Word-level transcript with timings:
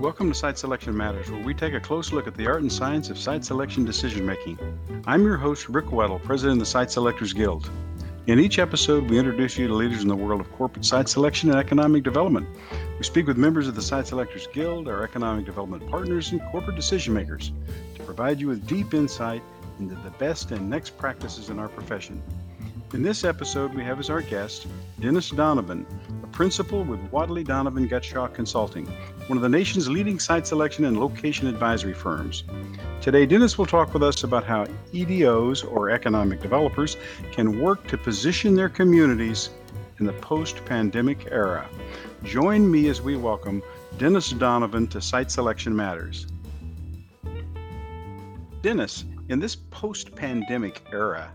Welcome 0.00 0.30
to 0.30 0.34
Site 0.34 0.56
Selection 0.56 0.96
Matters, 0.96 1.30
where 1.30 1.42
we 1.42 1.52
take 1.52 1.74
a 1.74 1.78
close 1.78 2.10
look 2.10 2.26
at 2.26 2.34
the 2.34 2.46
art 2.46 2.62
and 2.62 2.72
science 2.72 3.10
of 3.10 3.18
site 3.18 3.44
selection 3.44 3.84
decision 3.84 4.24
making. 4.24 4.58
I'm 5.06 5.22
your 5.24 5.36
host, 5.36 5.68
Rick 5.68 5.88
Weddle, 5.88 6.22
President 6.22 6.54
of 6.54 6.60
the 6.60 6.64
Site 6.64 6.90
Selectors 6.90 7.34
Guild. 7.34 7.68
In 8.26 8.40
each 8.40 8.58
episode, 8.58 9.10
we 9.10 9.18
introduce 9.18 9.58
you 9.58 9.68
to 9.68 9.74
leaders 9.74 10.00
in 10.00 10.08
the 10.08 10.16
world 10.16 10.40
of 10.40 10.50
corporate 10.52 10.86
site 10.86 11.10
selection 11.10 11.50
and 11.50 11.58
economic 11.58 12.02
development. 12.02 12.48
We 12.96 13.04
speak 13.04 13.26
with 13.26 13.36
members 13.36 13.68
of 13.68 13.74
the 13.74 13.82
Site 13.82 14.06
Selectors 14.06 14.46
Guild, 14.54 14.88
our 14.88 15.04
economic 15.04 15.44
development 15.44 15.86
partners, 15.90 16.32
and 16.32 16.40
corporate 16.50 16.76
decision 16.76 17.12
makers 17.12 17.52
to 17.94 18.02
provide 18.02 18.40
you 18.40 18.48
with 18.48 18.66
deep 18.66 18.94
insight 18.94 19.42
into 19.80 19.96
the 19.96 20.10
best 20.12 20.50
and 20.50 20.70
next 20.70 20.96
practices 20.96 21.50
in 21.50 21.58
our 21.58 21.68
profession. 21.68 22.22
In 22.94 23.02
this 23.02 23.22
episode, 23.22 23.74
we 23.74 23.84
have 23.84 24.00
as 24.00 24.08
our 24.08 24.22
guest 24.22 24.66
Dennis 24.98 25.28
Donovan, 25.28 25.84
principal 26.40 26.84
with 26.84 26.98
Wadley 27.12 27.44
Donovan 27.44 27.86
Gutshaw 27.86 28.32
Consulting, 28.32 28.86
one 29.26 29.36
of 29.36 29.42
the 29.42 29.48
nation's 29.50 29.90
leading 29.90 30.18
site 30.18 30.46
selection 30.46 30.86
and 30.86 30.98
location 30.98 31.46
advisory 31.46 31.92
firms. 31.92 32.44
Today, 33.02 33.26
Dennis 33.26 33.58
will 33.58 33.66
talk 33.66 33.92
with 33.92 34.02
us 34.02 34.24
about 34.24 34.44
how 34.44 34.64
EDOs, 34.94 35.70
or 35.70 35.90
economic 35.90 36.40
developers, 36.40 36.96
can 37.30 37.60
work 37.60 37.86
to 37.88 37.98
position 37.98 38.54
their 38.54 38.70
communities 38.70 39.50
in 39.98 40.06
the 40.06 40.14
post 40.14 40.64
pandemic 40.64 41.28
era. 41.30 41.68
Join 42.24 42.70
me 42.70 42.88
as 42.88 43.02
we 43.02 43.18
welcome 43.18 43.62
Dennis 43.98 44.30
Donovan 44.30 44.86
to 44.86 45.00
Site 45.02 45.30
Selection 45.30 45.76
Matters. 45.76 46.26
Dennis, 48.62 49.04
in 49.28 49.40
this 49.40 49.56
post 49.56 50.14
pandemic 50.14 50.86
era, 50.90 51.30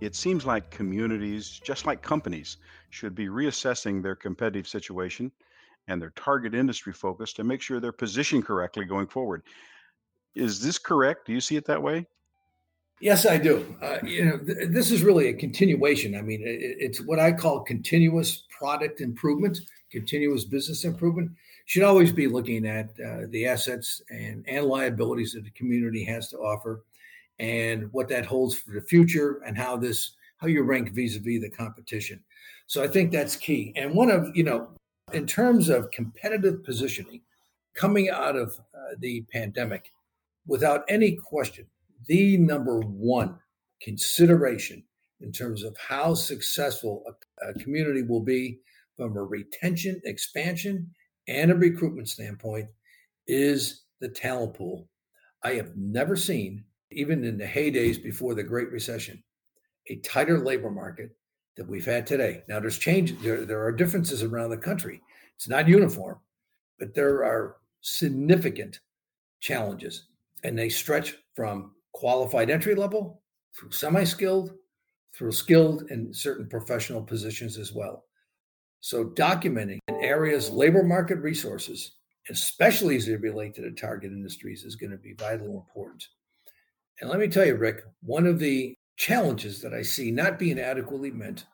it 0.00 0.14
seems 0.14 0.46
like 0.46 0.70
communities, 0.70 1.60
just 1.64 1.86
like 1.86 2.02
companies, 2.02 2.58
should 2.90 3.14
be 3.14 3.26
reassessing 3.26 4.02
their 4.02 4.16
competitive 4.16 4.68
situation 4.68 5.30
and 5.88 6.00
their 6.00 6.10
target 6.10 6.54
industry 6.54 6.92
focus 6.92 7.32
to 7.34 7.44
make 7.44 7.60
sure 7.60 7.80
they're 7.80 7.92
positioned 7.92 8.44
correctly 8.44 8.84
going 8.84 9.06
forward. 9.06 9.42
Is 10.34 10.62
this 10.62 10.78
correct? 10.78 11.26
Do 11.26 11.32
you 11.32 11.40
see 11.40 11.56
it 11.56 11.64
that 11.66 11.82
way? 11.82 12.06
Yes, 13.00 13.26
I 13.26 13.38
do. 13.38 13.76
Uh, 13.80 13.98
you 14.02 14.24
know, 14.24 14.38
th- 14.38 14.70
this 14.70 14.90
is 14.90 15.02
really 15.02 15.28
a 15.28 15.32
continuation. 15.32 16.16
I 16.16 16.22
mean, 16.22 16.42
it, 16.42 16.76
it's 16.78 17.00
what 17.00 17.18
I 17.18 17.32
call 17.32 17.60
continuous 17.60 18.44
product 18.50 19.00
improvement, 19.00 19.58
continuous 19.90 20.44
business 20.44 20.84
improvement. 20.84 21.30
Should 21.66 21.84
always 21.84 22.12
be 22.12 22.26
looking 22.26 22.66
at 22.66 22.90
uh, 23.04 23.26
the 23.28 23.46
assets 23.46 24.02
and, 24.10 24.44
and 24.48 24.66
liabilities 24.66 25.32
that 25.34 25.44
the 25.44 25.50
community 25.50 26.02
has 26.04 26.28
to 26.30 26.38
offer, 26.38 26.82
and 27.38 27.92
what 27.92 28.08
that 28.08 28.26
holds 28.26 28.56
for 28.56 28.72
the 28.72 28.80
future 28.82 29.40
and 29.46 29.56
how 29.56 29.76
this 29.76 30.12
how 30.38 30.46
you 30.46 30.62
rank 30.62 30.92
vis-a-vis 30.92 31.40
the 31.40 31.50
competition. 31.50 32.22
So 32.68 32.82
I 32.82 32.88
think 32.88 33.10
that's 33.10 33.34
key. 33.34 33.72
And 33.76 33.94
one 33.94 34.10
of 34.10 34.36
you 34.36 34.44
know, 34.44 34.70
in 35.12 35.26
terms 35.26 35.68
of 35.68 35.90
competitive 35.90 36.64
positioning, 36.64 37.22
coming 37.74 38.10
out 38.10 38.36
of 38.36 38.58
uh, 38.74 38.94
the 38.98 39.24
pandemic, 39.32 39.92
without 40.46 40.84
any 40.88 41.12
question, 41.12 41.66
the 42.06 42.36
number 42.36 42.80
one 42.80 43.38
consideration 43.80 44.82
in 45.20 45.32
terms 45.32 45.62
of 45.64 45.76
how 45.76 46.14
successful 46.14 47.04
a, 47.06 47.50
a 47.50 47.54
community 47.54 48.02
will 48.02 48.22
be 48.22 48.60
from 48.96 49.16
a 49.16 49.22
retention, 49.22 50.00
expansion, 50.04 50.90
and 51.28 51.50
a 51.50 51.54
recruitment 51.54 52.08
standpoint 52.08 52.68
is 53.26 53.84
the 54.00 54.08
talent 54.08 54.54
pool. 54.54 54.88
I 55.42 55.52
have 55.52 55.76
never 55.76 56.16
seen 56.16 56.64
even 56.90 57.24
in 57.24 57.38
the 57.38 57.44
heydays 57.44 58.02
before 58.02 58.34
the 58.34 58.42
Great 58.42 58.70
Recession, 58.70 59.22
a 59.88 59.96
tighter 59.96 60.38
labor 60.38 60.70
market 60.70 61.10
that 61.56 61.68
we've 61.68 61.84
had 61.84 62.06
today. 62.06 62.42
Now, 62.48 62.60
there's 62.60 62.78
change, 62.78 63.18
there, 63.20 63.44
there 63.44 63.62
are 63.64 63.72
differences 63.72 64.22
around 64.22 64.50
the 64.50 64.56
country. 64.56 65.02
It's 65.36 65.48
not 65.48 65.68
uniform, 65.68 66.18
but 66.78 66.94
there 66.94 67.24
are 67.24 67.56
significant 67.80 68.80
challenges, 69.40 70.06
and 70.44 70.58
they 70.58 70.68
stretch 70.68 71.16
from 71.34 71.72
qualified 71.92 72.50
entry 72.50 72.74
level 72.74 73.22
through 73.54 73.72
semi 73.72 74.04
skilled, 74.04 74.52
through 75.14 75.32
skilled, 75.32 75.90
and 75.90 76.14
certain 76.14 76.48
professional 76.48 77.02
positions 77.02 77.58
as 77.58 77.72
well. 77.72 78.04
So, 78.80 79.04
documenting 79.04 79.78
an 79.88 79.96
area's 79.96 80.50
labor 80.50 80.84
market 80.84 81.18
resources, 81.18 81.96
especially 82.30 82.96
as 82.96 83.06
they 83.06 83.16
relate 83.16 83.54
to 83.56 83.62
the 83.62 83.72
target 83.72 84.12
industries, 84.12 84.64
is 84.64 84.76
going 84.76 84.92
to 84.92 84.96
be 84.96 85.14
vitally 85.14 85.54
important. 85.54 86.06
And 87.00 87.10
let 87.10 87.20
me 87.20 87.28
tell 87.28 87.46
you, 87.46 87.56
Rick, 87.56 87.82
one 88.02 88.26
of 88.26 88.38
the 88.38 88.74
challenges 88.96 89.62
that 89.62 89.72
I 89.72 89.82
see 89.82 90.10
not 90.10 90.38
being 90.38 90.58
adequately 90.58 91.10
met, 91.10 91.44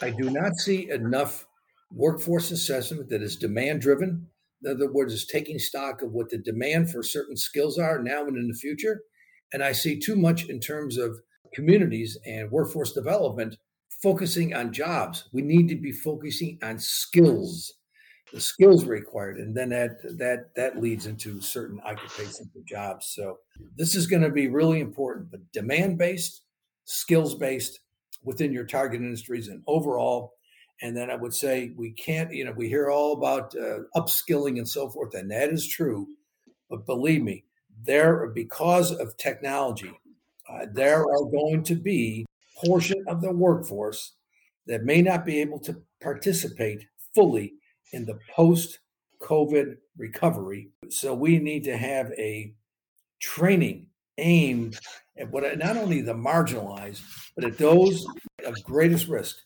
I 0.00 0.10
do 0.10 0.30
not 0.30 0.56
see 0.56 0.90
enough 0.90 1.46
workforce 1.90 2.50
assessment 2.50 3.08
that 3.10 3.22
is 3.22 3.36
demand 3.36 3.82
driven. 3.82 4.26
In 4.64 4.70
other 4.70 4.90
words, 4.90 5.12
is 5.12 5.26
taking 5.26 5.58
stock 5.58 6.02
of 6.02 6.12
what 6.12 6.30
the 6.30 6.38
demand 6.38 6.90
for 6.90 7.02
certain 7.02 7.36
skills 7.36 7.78
are 7.78 8.02
now 8.02 8.26
and 8.26 8.36
in 8.36 8.48
the 8.48 8.54
future. 8.54 9.02
And 9.52 9.62
I 9.62 9.72
see 9.72 9.98
too 9.98 10.16
much 10.16 10.48
in 10.48 10.60
terms 10.60 10.96
of 10.96 11.20
communities 11.54 12.18
and 12.26 12.50
workforce 12.50 12.92
development 12.92 13.56
focusing 14.02 14.54
on 14.54 14.72
jobs. 14.72 15.28
We 15.32 15.42
need 15.42 15.68
to 15.68 15.76
be 15.76 15.92
focusing 15.92 16.58
on 16.62 16.78
skills 16.78 17.74
the 18.32 18.40
skills 18.40 18.84
required 18.84 19.38
and 19.38 19.56
then 19.56 19.68
that 19.68 19.98
that 20.18 20.54
that 20.54 20.80
leads 20.80 21.06
into 21.06 21.40
certain 21.40 21.80
occupations 21.84 22.40
of 22.40 22.64
jobs. 22.66 23.06
So 23.06 23.38
this 23.76 23.94
is 23.94 24.06
going 24.06 24.22
to 24.22 24.30
be 24.30 24.48
really 24.48 24.80
important 24.80 25.30
but 25.30 25.40
demand 25.52 25.98
based 25.98 26.42
skills 26.84 27.34
based 27.34 27.80
within 28.22 28.52
your 28.52 28.64
target 28.64 29.00
industries 29.00 29.48
and 29.48 29.62
overall 29.66 30.34
and 30.82 30.96
then 30.96 31.10
i 31.10 31.14
would 31.14 31.34
say 31.34 31.72
we 31.76 31.90
can't 31.92 32.32
you 32.32 32.44
know 32.44 32.52
we 32.52 32.68
hear 32.68 32.90
all 32.90 33.12
about 33.12 33.54
uh, 33.56 33.78
upskilling 33.94 34.58
and 34.58 34.68
so 34.68 34.88
forth 34.88 35.14
and 35.14 35.30
that 35.30 35.50
is 35.50 35.66
true 35.66 36.06
but 36.68 36.86
believe 36.86 37.22
me 37.22 37.44
there 37.84 38.26
because 38.28 38.92
of 38.92 39.16
technology 39.16 39.92
uh, 40.48 40.66
there 40.72 41.00
are 41.00 41.24
going 41.30 41.62
to 41.62 41.74
be 41.74 42.26
portion 42.64 43.02
of 43.08 43.20
the 43.20 43.32
workforce 43.32 44.12
that 44.66 44.84
may 44.84 45.02
not 45.02 45.24
be 45.24 45.40
able 45.40 45.58
to 45.58 45.80
participate 46.00 46.86
fully 47.14 47.54
in 47.92 48.04
the 48.04 48.18
post 48.34 48.78
COVID 49.20 49.76
recovery. 49.96 50.68
So 50.88 51.14
we 51.14 51.38
need 51.38 51.64
to 51.64 51.76
have 51.76 52.12
a 52.12 52.54
training 53.20 53.88
aimed 54.18 54.78
at 55.16 55.30
what 55.30 55.58
not 55.58 55.76
only 55.76 56.00
the 56.00 56.14
marginalized, 56.14 57.02
but 57.34 57.44
at 57.44 57.58
those 57.58 58.06
of 58.44 58.62
greatest 58.62 59.08
risk 59.08 59.36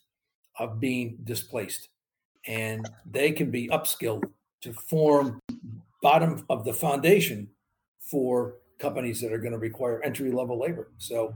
of 0.59 0.81
being 0.81 1.19
displaced. 1.25 1.89
And 2.47 2.89
they 3.07 3.33
can 3.33 3.51
be 3.51 3.69
upskilled 3.69 4.25
to 4.63 4.73
form 4.73 5.41
bottom 6.03 6.45
of 6.49 6.65
the 6.65 6.73
foundation 6.73 7.49
for 8.01 8.57
companies 8.79 9.21
that 9.21 9.33
are 9.33 9.39
going 9.39 9.53
to 9.53 9.59
require 9.59 10.03
entry 10.03 10.33
level 10.33 10.59
labor. 10.59 10.91
So 10.99 11.35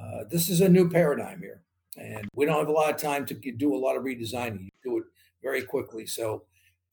uh, 0.00 0.24
this 0.30 0.48
is 0.48 0.60
a 0.60 0.68
new 0.68 0.88
paradigm 0.88 1.40
here. 1.40 1.62
And 1.96 2.28
we 2.34 2.46
don't 2.46 2.58
have 2.58 2.68
a 2.68 2.72
lot 2.72 2.90
of 2.90 2.96
time 2.96 3.26
to 3.26 3.34
do 3.34 3.74
a 3.74 3.76
lot 3.76 3.96
of 3.96 4.02
redesigning. 4.02 4.64
You 4.64 4.70
do 4.82 4.98
it 4.98 5.04
very 5.44 5.62
quickly. 5.62 6.06
So, 6.06 6.44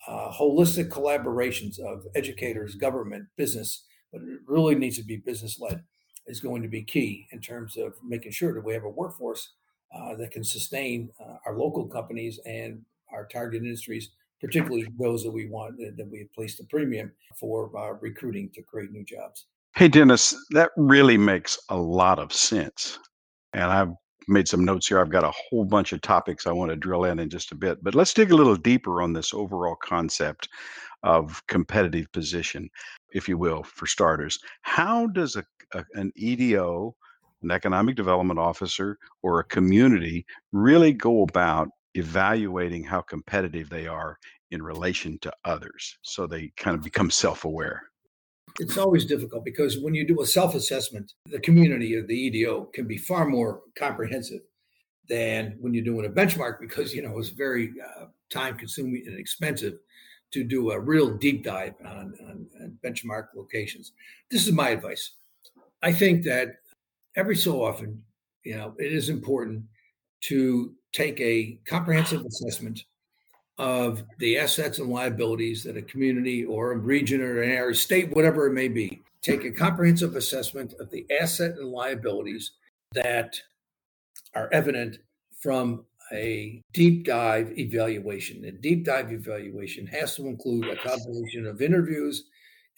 uh, 0.08 0.32
holistic 0.32 0.90
collaborations 0.90 1.80
of 1.80 2.06
educators, 2.16 2.76
government, 2.76 3.26
business, 3.38 3.86
but 4.12 4.22
it 4.22 4.40
really 4.46 4.76
needs 4.76 4.98
to 4.98 5.04
be 5.04 5.18
business 5.18 5.60
led, 5.60 5.84
is 6.28 6.40
going 6.40 6.62
to 6.62 6.68
be 6.68 6.84
key 6.84 7.28
in 7.32 7.40
terms 7.40 7.78
of 7.78 7.94
making 8.04 8.32
sure 8.32 8.54
that 8.54 8.66
we 8.66 8.74
have 8.74 8.84
a 8.84 8.90
workforce 8.90 9.54
uh, 9.96 10.16
that 10.16 10.32
can 10.32 10.44
sustain 10.44 11.10
uh, 11.20 11.38
our 11.46 11.58
local 11.58 11.88
companies 11.88 12.40
and 12.46 12.82
our 13.14 13.28
target 13.28 13.62
industries, 13.64 14.10
particularly 14.40 14.88
those 15.00 15.24
that 15.24 15.32
we 15.32 15.48
want 15.48 15.78
that 15.78 16.08
we 16.10 16.20
have 16.20 16.34
placed 16.34 16.60
a 16.60 16.64
premium 16.66 17.12
for 17.40 17.72
uh, 17.78 17.94
recruiting 18.02 18.50
to 18.54 18.62
create 18.64 18.92
new 18.92 19.04
jobs. 19.04 19.46
Hey, 19.76 19.88
Dennis, 19.88 20.36
that 20.52 20.72
really 20.78 21.18
makes 21.18 21.58
a 21.70 21.78
lot 21.78 22.20
of 22.20 22.34
sense. 22.34 23.00
And 23.54 23.64
I've 23.64 23.94
made 24.28 24.48
some 24.48 24.66
notes 24.66 24.88
here. 24.88 25.00
I've 25.00 25.10
got 25.10 25.24
a 25.24 25.32
whole 25.32 25.66
bunch 25.66 25.94
of 25.94 26.02
topics 26.02 26.46
I 26.48 26.52
want 26.52 26.72
to 26.72 26.76
drill 26.76 27.06
in 27.06 27.20
in 27.20 27.30
just 27.30 27.52
a 27.52 27.56
bit, 27.56 27.84
but 27.84 27.96
let's 27.96 28.14
dig 28.14 28.32
a 28.32 28.36
little 28.36 28.56
deeper 28.56 29.02
on 29.02 29.14
this 29.14 29.34
overall 29.34 29.76
concept 29.76 30.50
of 31.04 31.46
competitive 31.48 32.12
position, 32.12 32.70
if 33.14 33.28
you 33.28 33.38
will, 33.38 33.64
for 33.64 33.88
starters. 33.88 34.40
How 34.62 35.08
does 35.08 35.36
a, 35.36 35.44
a, 35.74 35.84
an 35.96 36.12
EDO, 36.16 36.96
an 37.42 37.52
economic 37.52 37.96
development 37.96 38.40
officer, 38.40 38.98
or 39.24 39.40
a 39.40 39.46
community 39.46 40.26
really 40.52 40.94
go 40.94 41.24
about 41.24 41.70
evaluating 41.96 42.84
how 42.84 43.02
competitive 43.02 43.70
they 43.70 43.88
are 43.88 44.18
in 44.52 44.62
relation 44.62 45.18
to 45.20 45.34
others 45.46 45.98
so 46.04 46.28
they 46.28 46.52
kind 46.58 46.76
of 46.76 46.84
become 46.84 47.10
self 47.10 47.46
aware? 47.46 47.91
It's 48.60 48.78
always 48.78 49.06
difficult 49.06 49.46
because 49.46 49.80
when 49.80 49.94
you 49.94 50.06
do 50.06 50.22
a 50.22 50.26
self 50.26 50.56
assessment, 50.56 51.14
the 51.26 51.40
community 51.40 51.96
of 51.96 52.08
the 52.08 52.16
EDO 52.16 52.66
can 52.74 52.88
be 52.88 52.98
far 52.98 53.26
more 53.26 53.62
comprehensive 53.76 54.42
than 55.10 55.58
when 55.60 55.74
you're 55.74 55.84
doing 55.84 56.06
a 56.06 56.10
benchmark 56.10 56.60
because, 56.60 56.94
you 56.94 57.02
know, 57.02 57.18
it's 57.18 57.30
very 57.30 57.74
uh, 58.00 58.06
time 58.30 58.58
consuming 58.58 59.04
and 59.08 59.18
expensive 59.18 59.80
to 60.32 60.44
do 60.44 60.72
a 60.72 60.80
real 60.80 61.18
deep 61.18 61.44
dive 61.44 61.74
on, 61.86 62.14
on, 62.28 62.48
on 62.62 62.78
benchmark 62.84 63.28
locations. 63.36 63.92
This 64.30 64.48
is 64.48 64.54
my 64.54 64.70
advice. 64.70 65.12
I 65.82 65.92
think 65.92 66.24
that 66.24 66.60
every 67.16 67.36
so 67.36 67.64
often, 67.64 68.02
you 68.44 68.56
know, 68.56 68.74
it 68.80 68.94
is 68.94 69.10
important 69.10 69.64
to 70.22 70.74
take 70.94 71.20
a 71.20 71.60
comprehensive 71.66 72.24
assessment 72.26 72.84
of 73.58 74.04
the 74.18 74.38
assets 74.38 74.80
and 74.80 74.90
liabilities 74.90 75.64
that 75.64 75.78
a 75.78 75.82
community 75.82 76.44
or 76.44 76.72
a 76.72 76.78
region 76.78 77.22
or 77.22 77.42
an 77.42 77.52
area, 77.52 77.76
state, 77.76 78.16
whatever 78.16 78.48
it 78.48 78.54
may 78.54 78.68
be. 78.68 79.02
Take 79.22 79.46
a 79.46 79.52
comprehensive 79.52 80.16
assessment 80.16 80.74
of 80.80 80.90
the 80.90 81.06
asset 81.22 81.58
and 81.58 81.70
liabilities 81.70 82.52
that 82.94 83.40
are 84.34 84.50
evident 84.52 84.98
from 85.40 85.86
a 86.12 86.62
deep 86.74 87.06
dive 87.06 87.58
evaluation. 87.58 88.44
A 88.46 88.52
deep 88.52 88.84
dive 88.86 89.12
evaluation 89.12 89.86
has 89.88 90.16
to 90.16 90.28
include 90.28 90.68
a 90.68 90.76
combination 90.76 91.46
of 91.46 91.62
interviews 91.62 92.26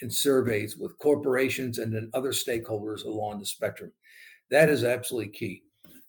and 0.02 0.14
surveys 0.14 0.78
with 0.78 0.98
corporations 1.00 1.80
and 1.80 1.94
then 1.94 2.10
other 2.14 2.32
stakeholders 2.32 3.06
along 3.06 3.40
the 3.40 3.46
spectrum. 3.46 3.92
That 4.52 4.70
is 4.70 4.84
absolutely 4.84 5.32
key. 5.32 5.64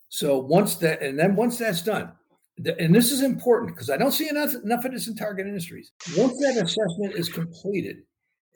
So 0.09 0.39
once 0.39 0.77
that, 0.77 1.03
and 1.03 1.19
then 1.19 1.35
once 1.35 1.59
that's 1.59 1.83
done, 1.83 2.13
and 2.59 2.95
this 2.95 3.11
is 3.11 3.23
important 3.23 3.75
because 3.75 3.91
I 3.91 3.97
don't 3.97 4.13
see 4.13 4.29
enough, 4.29 4.55
enough 4.63 4.85
of 4.85 4.93
this 4.93 5.09
in 5.09 5.17
target 5.17 5.47
industries. 5.47 5.93
Once 6.17 6.39
that 6.39 6.57
assessment 6.57 7.15
is 7.15 7.29
completed, 7.29 8.03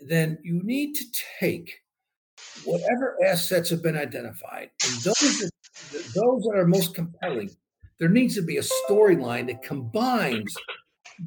then 0.06 0.38
you 0.42 0.62
need 0.62 0.94
to 0.94 1.04
take 1.40 1.82
whatever 2.64 3.16
assets 3.24 3.70
have 3.70 3.82
been 3.82 3.96
identified 3.96 4.70
and 4.84 5.02
those 5.02 5.38
that, 5.40 5.50
those 6.14 6.42
that 6.44 6.54
are 6.56 6.66
most 6.66 6.94
compelling. 6.94 7.50
There 7.98 8.08
needs 8.08 8.36
to 8.36 8.42
be 8.42 8.58
a 8.58 8.62
storyline 8.62 9.48
that 9.48 9.62
combines 9.62 10.54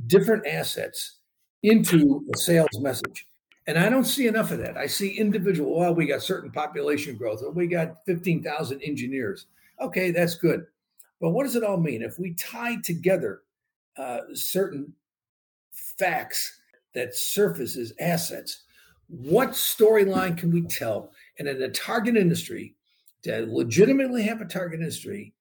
different 0.08 0.48
assets 0.48 1.18
into 1.64 2.26
a 2.34 2.38
sales 2.38 2.80
message. 2.80 3.28
And 3.68 3.78
I 3.78 3.90
don't 3.90 4.06
see 4.06 4.28
enough 4.28 4.52
of 4.52 4.60
that. 4.60 4.78
I 4.78 4.88
see 4.88 5.18
individual, 5.18 5.78
well, 5.78 5.94
we 5.94 6.08
got 6.08 6.22
certain 6.22 6.52
population 6.52 7.16
growth, 7.16 7.44
or 7.44 7.52
we 7.52 7.68
got 7.68 7.98
15,000 8.06 8.82
engineers. 8.82 9.48
Okay, 9.80 10.12
that's 10.12 10.36
good. 10.36 10.66
But 11.22 11.30
what 11.30 11.44
does 11.44 11.56
it 11.56 11.64
all 11.64 11.78
mean? 11.78 12.02
If 12.02 12.18
we 12.18 12.34
tie 12.34 12.78
together 12.84 13.44
uh, 13.96 14.22
certain 14.34 14.92
facts 15.72 16.60
that 16.96 17.16
surface 17.16 17.78
as 17.78 17.94
assets, 18.00 18.64
what 19.08 19.52
storyline 19.52 20.36
can 20.36 20.52
we 20.52 20.64
tell? 20.64 21.12
And 21.38 21.48
in 21.48 21.62
a 21.62 21.70
target 21.70 22.18
industry, 22.18 22.76
to 23.24 23.46
legitimately 23.48 24.24
have 24.24 24.42
a 24.42 24.46
target 24.46 24.80
industry, 24.80 25.34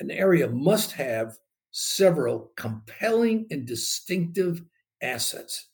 an 0.00 0.10
area 0.10 0.48
must 0.48 0.92
have 0.92 1.36
several 1.70 2.50
compelling 2.56 3.46
and 3.50 3.66
distinctive 3.66 4.62
assets. 5.02 5.66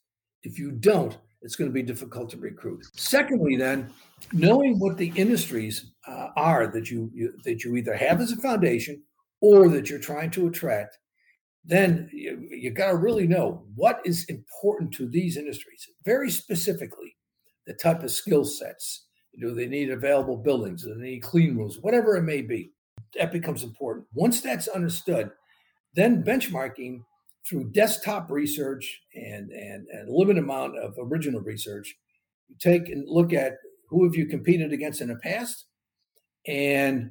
If 0.43 0.59
you 0.59 0.73
don't, 0.73 1.17
it's 1.41 1.55
going 1.55 1.71
to 1.71 1.75
be 1.75 1.83
difficult 1.83 2.31
to 2.31 2.37
recruit. 2.37 2.85
Secondly, 2.95 3.57
then, 3.57 3.93
knowing 4.33 4.81
what 4.81 4.97
the 4.97 5.13
industries 5.15 5.93
uh, 6.09 6.29
are 6.37 6.67
that 6.69 6.91
you, 6.91 7.11
you, 7.15 7.35
that 7.45 7.63
you 7.63 7.77
either 7.77 7.95
have 7.95 8.21
as 8.21 8.33
a 8.33 8.37
foundation 8.37 9.03
or 9.43 9.69
that 9.69 9.91
you're 9.91 9.99
trying 9.99 10.31
to 10.31 10.47
attract, 10.47 10.97
then 11.65 12.09
you, 12.13 12.49
you 12.51 12.71
got 12.71 12.91
to 12.91 12.97
really 12.97 13.27
know 13.27 13.65
what 13.75 14.01
is 14.05 14.25
important 14.27 14.93
to 14.95 15.09
these 15.09 15.37
industries. 15.37 15.87
Very 16.05 16.31
specifically, 16.31 17.15
the 17.67 17.75
type 17.75 18.03
of 18.03 18.11
skill 18.11 18.45
sets. 18.45 19.07
Do 19.39 19.55
they 19.55 19.67
need 19.67 19.91
available 19.91 20.37
buildings? 20.37 20.85
Do 20.85 20.95
they 20.95 21.03
need 21.03 21.21
clean 21.23 21.57
rooms? 21.57 21.79
Whatever 21.81 22.17
it 22.17 22.23
may 22.23 22.43
be, 22.43 22.71
that 23.19 23.33
becomes 23.33 23.63
important. 23.63 24.07
Once 24.15 24.41
that's 24.41 24.69
understood, 24.69 25.31
then 25.95 26.23
benchmarking 26.23 27.03
through 27.49 27.71
desktop 27.73 28.31
research 28.31 29.01
and, 29.15 29.51
and, 29.51 29.87
and 29.89 30.09
a 30.09 30.13
limited 30.13 30.43
amount 30.43 30.79
of 30.79 30.95
original 30.99 31.41
research, 31.41 31.95
you 32.49 32.57
take 32.61 32.89
and 32.89 33.09
look 33.09 33.33
at 33.33 33.57
who 33.89 34.05
have 34.05 34.15
you 34.15 34.27
competed 34.27 34.73
against 34.73 35.01
in 35.01 35.09
the 35.09 35.17
past 35.17 35.67
and 36.47 37.11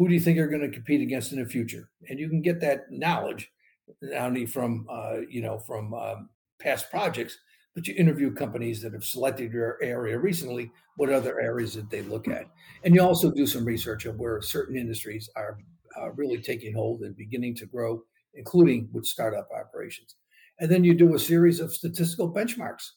who 0.00 0.08
do 0.08 0.14
you 0.14 0.20
think 0.20 0.38
are 0.38 0.48
going 0.48 0.62
to 0.62 0.70
compete 0.70 1.02
against 1.02 1.30
in 1.30 1.40
the 1.40 1.44
future? 1.44 1.90
And 2.08 2.18
you 2.18 2.30
can 2.30 2.40
get 2.40 2.58
that 2.62 2.90
knowledge 2.90 3.52
not 4.00 4.28
only 4.28 4.46
from 4.46 4.86
uh, 4.90 5.18
you 5.28 5.42
know 5.42 5.58
from 5.58 5.92
um, 5.92 6.30
past 6.58 6.90
projects, 6.90 7.36
but 7.74 7.86
you 7.86 7.94
interview 7.98 8.32
companies 8.32 8.80
that 8.80 8.94
have 8.94 9.04
selected 9.04 9.52
your 9.52 9.76
area 9.82 10.18
recently. 10.18 10.70
What 10.96 11.10
other 11.10 11.38
areas 11.38 11.74
did 11.74 11.90
they 11.90 12.00
look 12.00 12.28
at? 12.28 12.46
And 12.82 12.94
you 12.94 13.02
also 13.02 13.30
do 13.30 13.46
some 13.46 13.62
research 13.62 14.06
of 14.06 14.18
where 14.18 14.40
certain 14.40 14.74
industries 14.74 15.28
are 15.36 15.58
uh, 16.00 16.12
really 16.12 16.40
taking 16.40 16.72
hold 16.72 17.02
and 17.02 17.14
beginning 17.14 17.54
to 17.56 17.66
grow, 17.66 18.02
including 18.32 18.88
with 18.94 19.04
startup 19.04 19.50
operations. 19.54 20.14
And 20.60 20.70
then 20.70 20.82
you 20.82 20.94
do 20.94 21.14
a 21.14 21.18
series 21.18 21.60
of 21.60 21.74
statistical 21.74 22.32
benchmarks. 22.32 22.92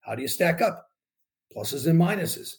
How 0.00 0.16
do 0.16 0.22
you 0.22 0.28
stack 0.28 0.60
up? 0.60 0.88
Pluses 1.56 1.86
and 1.86 2.00
minuses. 2.00 2.54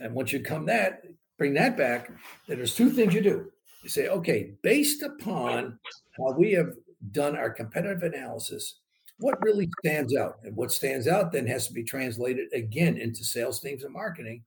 And 0.00 0.12
once 0.12 0.32
you 0.32 0.40
come 0.40 0.66
that 0.66 1.02
bring 1.44 1.52
that 1.52 1.76
back, 1.76 2.10
then 2.48 2.56
there's 2.56 2.74
two 2.74 2.88
things 2.88 3.12
you 3.12 3.20
do. 3.20 3.52
You 3.82 3.90
say, 3.90 4.08
okay, 4.08 4.54
based 4.62 5.02
upon 5.02 5.78
how 6.16 6.32
we 6.32 6.52
have 6.52 6.72
done 7.10 7.36
our 7.36 7.50
competitive 7.50 8.02
analysis, 8.02 8.80
what 9.18 9.42
really 9.42 9.68
stands 9.80 10.16
out? 10.16 10.38
And 10.42 10.56
what 10.56 10.72
stands 10.72 11.06
out 11.06 11.32
then 11.32 11.46
has 11.46 11.66
to 11.66 11.74
be 11.74 11.84
translated 11.84 12.48
again 12.54 12.96
into 12.96 13.24
sales 13.24 13.60
teams 13.60 13.84
and 13.84 13.92
marketing. 13.92 14.42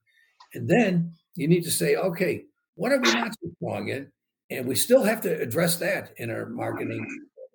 And 0.54 0.68
then 0.68 1.12
you 1.36 1.46
need 1.46 1.62
to 1.62 1.70
say, 1.70 1.94
okay, 1.94 2.46
what 2.74 2.90
are 2.90 2.98
we 2.98 3.12
not 3.12 3.30
so 3.40 3.48
strong 3.58 3.90
in? 3.90 4.10
And 4.50 4.66
we 4.66 4.74
still 4.74 5.04
have 5.04 5.20
to 5.20 5.40
address 5.40 5.76
that 5.76 6.14
in 6.16 6.32
our 6.32 6.46
marketing 6.46 7.06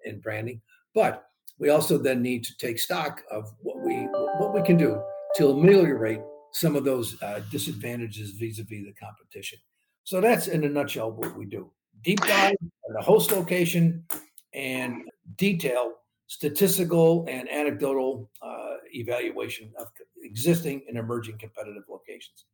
and 0.05 0.21
branding. 0.21 0.61
But 0.95 1.25
we 1.59 1.67
also 1.67 1.97
then 1.97 2.21
need 2.21 2.45
to 2.45 2.55
take 2.55 2.79
stock 2.79 3.23
of 3.29 3.51
what 3.59 3.81
we 3.81 4.07
what 4.39 4.53
we 4.53 4.61
can 4.61 4.77
do 4.77 5.03
to 5.35 5.49
ameliorate 5.49 6.21
some 6.53 6.75
of 6.75 6.83
those 6.83 7.21
uh, 7.21 7.41
disadvantages 7.51 8.31
vis-a-vis 8.31 8.85
the 8.85 8.93
competition. 8.99 9.59
So 10.03 10.21
that's 10.21 10.47
in 10.47 10.63
a 10.63 10.69
nutshell 10.69 11.11
what 11.11 11.35
we 11.35 11.45
do. 11.45 11.71
Deep 12.03 12.21
dive 12.21 12.55
on 12.87 12.93
the 12.93 13.01
host 13.01 13.31
location 13.31 14.05
and 14.53 15.03
detail 15.37 15.93
statistical 16.27 17.25
and 17.27 17.49
anecdotal 17.49 18.29
uh, 18.41 18.75
evaluation 18.93 19.71
of 19.79 19.87
existing 20.23 20.83
and 20.87 20.97
emerging 20.97 21.37
competitive 21.37 21.83
locations. 21.89 22.45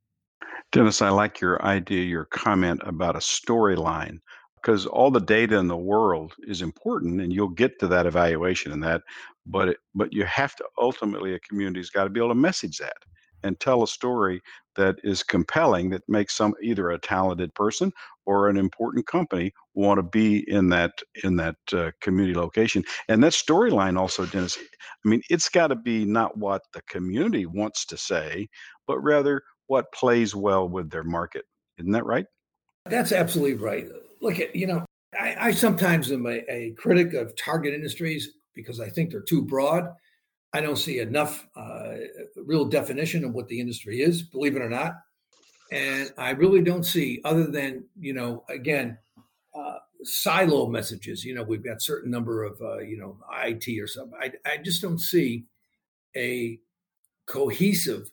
Dennis, 0.71 1.01
I 1.01 1.09
like 1.09 1.39
your 1.39 1.61
idea, 1.63 2.03
your 2.03 2.25
comment 2.25 2.81
about 2.85 3.15
a 3.15 3.19
storyline, 3.19 4.19
because 4.55 4.85
all 4.85 5.11
the 5.11 5.19
data 5.19 5.57
in 5.57 5.67
the 5.67 5.77
world 5.77 6.33
is 6.47 6.61
important, 6.61 7.21
and 7.21 7.33
you'll 7.33 7.47
get 7.49 7.79
to 7.79 7.87
that 7.87 8.05
evaluation 8.05 8.71
and 8.71 8.83
that. 8.83 9.01
But 9.45 9.69
it, 9.69 9.77
but 9.95 10.13
you 10.13 10.25
have 10.25 10.55
to 10.57 10.65
ultimately 10.77 11.33
a 11.33 11.39
community's 11.39 11.89
got 11.89 12.03
to 12.03 12.09
be 12.09 12.19
able 12.19 12.29
to 12.29 12.35
message 12.35 12.77
that 12.77 12.97
and 13.43 13.59
tell 13.59 13.83
a 13.83 13.87
story 13.87 14.41
that 14.75 14.95
is 15.03 15.23
compelling 15.23 15.89
that 15.89 16.07
makes 16.07 16.35
some 16.35 16.53
either 16.63 16.89
a 16.89 16.99
talented 16.99 17.53
person 17.53 17.91
or 18.25 18.47
an 18.47 18.57
important 18.57 19.05
company 19.07 19.51
want 19.73 19.97
to 19.97 20.03
be 20.03 20.49
in 20.49 20.69
that 20.69 20.91
in 21.23 21.35
that 21.35 21.55
uh, 21.73 21.91
community 22.01 22.37
location. 22.37 22.83
And 23.07 23.23
that 23.23 23.33
storyline 23.33 23.97
also 23.97 24.25
dennis 24.25 24.57
i 24.57 25.07
mean 25.07 25.21
it's 25.29 25.49
got 25.49 25.67
to 25.67 25.75
be 25.75 26.05
not 26.05 26.37
what 26.37 26.63
the 26.73 26.81
community 26.83 27.45
wants 27.45 27.85
to 27.85 27.97
say 27.97 28.47
but 28.87 28.99
rather 28.99 29.41
what 29.67 29.91
plays 29.93 30.35
well 30.35 30.67
with 30.67 30.89
their 30.89 31.03
market. 31.03 31.45
Isn't 31.77 31.91
that 31.91 32.05
right? 32.05 32.25
That's 32.85 33.11
absolutely 33.11 33.55
right. 33.55 33.87
Look 34.21 34.39
at 34.39 34.55
you 34.55 34.67
know 34.67 34.85
i, 35.17 35.35
I 35.39 35.51
sometimes 35.51 36.11
am 36.11 36.25
a, 36.25 36.43
a 36.51 36.71
critic 36.71 37.13
of 37.13 37.35
target 37.35 37.73
industries 37.73 38.29
because 38.53 38.79
i 38.79 38.89
think 38.89 39.11
they're 39.11 39.21
too 39.21 39.41
broad 39.41 39.89
I 40.53 40.61
don't 40.61 40.77
see 40.77 40.99
enough 40.99 41.47
uh, 41.55 41.95
real 42.35 42.65
definition 42.65 43.23
of 43.23 43.33
what 43.33 43.47
the 43.47 43.59
industry 43.59 44.01
is, 44.01 44.23
believe 44.23 44.55
it 44.55 44.61
or 44.61 44.69
not. 44.69 44.95
And 45.71 46.11
I 46.17 46.31
really 46.31 46.61
don't 46.61 46.83
see, 46.83 47.21
other 47.23 47.45
than, 47.45 47.85
you 47.99 48.13
know, 48.13 48.43
again, 48.49 48.97
uh, 49.53 49.77
silo 50.03 50.67
messages. 50.67 51.23
You 51.23 51.35
know, 51.35 51.43
we've 51.43 51.63
got 51.63 51.81
certain 51.81 52.09
number 52.09 52.43
of, 52.43 52.59
uh, 52.61 52.79
you 52.79 52.97
know, 52.97 53.17
IT 53.43 53.79
or 53.79 53.87
something. 53.87 54.17
I, 54.19 54.31
I 54.45 54.57
just 54.57 54.81
don't 54.81 54.99
see 54.99 55.45
a 56.15 56.59
cohesive 57.27 58.09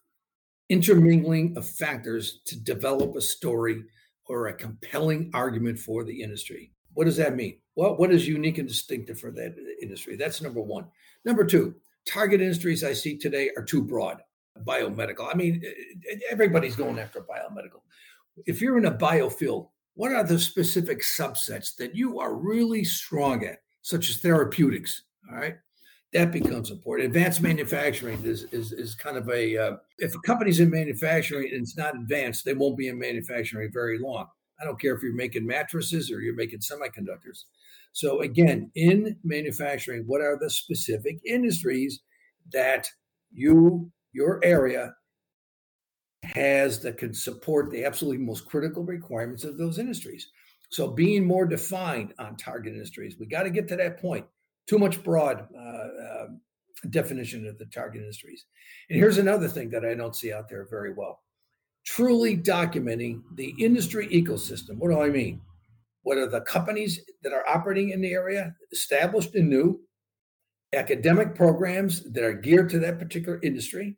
intermingling 0.68 1.56
of 1.56 1.66
factors 1.66 2.40
to 2.46 2.58
develop 2.58 3.16
a 3.16 3.20
story 3.20 3.84
or 4.28 4.48
a 4.48 4.54
compelling 4.54 5.30
argument 5.32 5.78
for 5.78 6.04
the 6.04 6.22
industry. 6.22 6.72
What 6.94 7.04
does 7.04 7.16
that 7.16 7.36
mean? 7.36 7.58
Well, 7.76 7.96
what 7.96 8.12
is 8.12 8.26
unique 8.26 8.58
and 8.58 8.68
distinctive 8.68 9.20
for 9.20 9.30
that 9.32 9.54
industry? 9.80 10.16
That's 10.16 10.42
number 10.42 10.60
one. 10.60 10.86
Number 11.24 11.44
two, 11.44 11.74
target 12.06 12.40
industries 12.40 12.84
I 12.84 12.92
see 12.92 13.16
today 13.16 13.50
are 13.56 13.64
too 13.64 13.82
broad. 13.82 14.22
Biomedical. 14.66 15.28
I 15.30 15.36
mean, 15.36 15.62
everybody's 16.30 16.76
going 16.76 16.98
after 16.98 17.20
biomedical. 17.20 17.82
If 18.46 18.60
you're 18.60 18.78
in 18.78 18.86
a 18.86 18.92
biofield, 18.92 19.68
what 19.94 20.12
are 20.12 20.24
the 20.24 20.38
specific 20.38 21.00
subsets 21.00 21.74
that 21.76 21.94
you 21.94 22.18
are 22.20 22.34
really 22.34 22.84
strong 22.84 23.44
at, 23.44 23.58
such 23.82 24.10
as 24.10 24.18
therapeutics? 24.18 25.02
All 25.30 25.38
right. 25.38 25.56
That 26.12 26.32
becomes 26.32 26.70
important. 26.70 27.08
Advanced 27.08 27.42
manufacturing 27.42 28.22
is, 28.24 28.44
is, 28.52 28.72
is 28.72 28.94
kind 28.94 29.16
of 29.16 29.28
a, 29.28 29.56
uh, 29.56 29.76
if 29.98 30.14
a 30.14 30.20
company's 30.20 30.60
in 30.60 30.70
manufacturing 30.70 31.50
and 31.52 31.62
it's 31.62 31.76
not 31.76 31.96
advanced, 31.96 32.44
they 32.44 32.54
won't 32.54 32.78
be 32.78 32.88
in 32.88 32.98
manufacturing 32.98 33.70
very 33.72 33.98
long. 33.98 34.26
I 34.60 34.64
don't 34.64 34.80
care 34.80 34.94
if 34.94 35.02
you're 35.02 35.14
making 35.14 35.46
mattresses 35.46 36.10
or 36.10 36.20
you're 36.20 36.34
making 36.34 36.60
semiconductors. 36.60 37.44
So 37.92 38.20
again, 38.20 38.70
in 38.74 39.16
manufacturing, 39.24 40.04
what 40.06 40.20
are 40.20 40.38
the 40.38 40.50
specific 40.50 41.18
industries 41.24 42.00
that 42.52 42.88
you 43.32 43.90
your 44.12 44.40
area 44.42 44.94
has 46.22 46.80
that 46.80 46.98
can 46.98 47.14
support 47.14 47.70
the 47.70 47.84
absolutely 47.84 48.24
most 48.24 48.46
critical 48.46 48.82
requirements 48.82 49.44
of 49.44 49.58
those 49.58 49.78
industries. 49.78 50.28
So 50.70 50.88
being 50.88 51.24
more 51.24 51.46
defined 51.46 52.14
on 52.18 52.36
target 52.36 52.72
industries, 52.72 53.16
we 53.18 53.26
got 53.26 53.44
to 53.44 53.50
get 53.50 53.68
to 53.68 53.76
that 53.76 54.00
point. 54.00 54.26
Too 54.66 54.78
much 54.78 55.04
broad 55.04 55.46
uh, 55.56 55.60
uh, 55.60 56.26
definition 56.90 57.46
of 57.46 57.58
the 57.58 57.66
target 57.66 58.00
industries. 58.00 58.46
And 58.90 58.98
here's 58.98 59.18
another 59.18 59.48
thing 59.48 59.70
that 59.70 59.84
I 59.84 59.94
don't 59.94 60.16
see 60.16 60.32
out 60.32 60.48
there 60.48 60.66
very 60.68 60.92
well 60.92 61.20
truly 61.86 62.36
documenting 62.36 63.22
the 63.36 63.54
industry 63.58 64.08
ecosystem. 64.08 64.76
What 64.76 64.90
do 64.90 65.00
I 65.00 65.08
mean? 65.08 65.40
What 66.02 66.18
are 66.18 66.28
the 66.28 66.42
companies 66.42 67.00
that 67.22 67.32
are 67.32 67.48
operating 67.48 67.90
in 67.90 68.00
the 68.00 68.12
area, 68.12 68.54
established 68.72 69.34
and 69.34 69.48
new, 69.48 69.80
academic 70.72 71.34
programs 71.34 72.02
that 72.12 72.22
are 72.22 72.34
geared 72.34 72.68
to 72.70 72.78
that 72.80 72.98
particular 72.98 73.40
industry? 73.42 73.96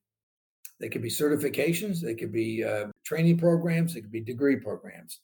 They 0.80 0.88
could 0.88 1.02
be 1.02 1.10
certifications, 1.10 2.00
they 2.00 2.14
could 2.14 2.32
be 2.32 2.62
uh, 2.62 2.86
training 3.04 3.38
programs, 3.38 3.94
they 3.94 4.00
could 4.00 4.12
be 4.12 4.20
degree 4.20 4.56
programs. 4.56 5.20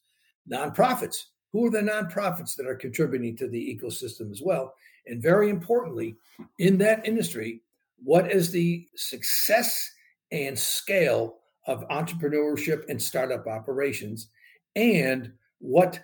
Nonprofits. 0.50 1.16
Who 1.52 1.66
are 1.66 1.70
the 1.70 1.78
nonprofits 1.80 2.56
that 2.56 2.66
are 2.66 2.74
contributing 2.74 3.36
to 3.36 3.48
the 3.48 3.78
ecosystem 3.80 4.32
as 4.32 4.42
well? 4.42 4.74
And 5.06 5.22
very 5.22 5.50
importantly, 5.50 6.16
in 6.58 6.76
that 6.78 7.06
industry, 7.06 7.60
what 8.02 8.32
is 8.32 8.50
the 8.50 8.88
success 8.96 9.88
and 10.32 10.58
scale 10.58 11.36
of 11.66 11.88
entrepreneurship 11.88 12.84
and 12.88 13.00
startup 13.00 13.46
operations? 13.46 14.28
And 14.76 15.32
what 15.58 16.00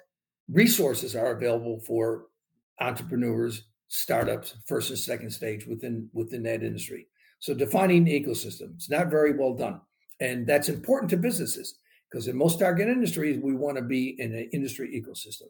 resources 0.48 1.14
are 1.16 1.32
available 1.32 1.80
for 1.80 2.26
entrepreneurs, 2.80 3.64
startups, 3.88 4.56
first 4.66 4.90
and 4.90 4.98
second 4.98 5.30
stage 5.30 5.66
within 5.66 6.08
within 6.12 6.42
that 6.44 6.62
industry? 6.62 7.06
So 7.40 7.54
defining 7.54 8.04
the 8.04 8.20
ecosystem, 8.20 8.74
it's 8.74 8.90
not 8.90 9.08
very 9.08 9.32
well 9.32 9.54
done. 9.54 9.80
And 10.20 10.46
that's 10.46 10.68
important 10.68 11.10
to 11.10 11.16
businesses 11.16 11.78
because 12.10 12.28
in 12.28 12.36
most 12.36 12.58
target 12.58 12.88
industries, 12.88 13.40
we 13.42 13.54
want 13.54 13.76
to 13.76 13.82
be 13.82 14.20
in 14.20 14.34
an 14.34 14.48
industry 14.52 15.02
ecosystem. 15.02 15.48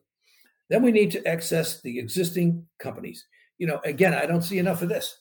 Then 0.69 0.83
we 0.83 0.93
need 0.93 1.11
to 1.13 1.27
access 1.27 1.81
the 1.81 1.99
existing 1.99 2.65
companies. 2.79 3.27
You 3.59 3.67
know, 3.67 3.81
again, 3.85 4.15
I 4.15 4.27
don't 4.27 4.43
see 4.43 4.59
enough 4.59 4.83
of 4.83 4.89
this. 4.89 5.19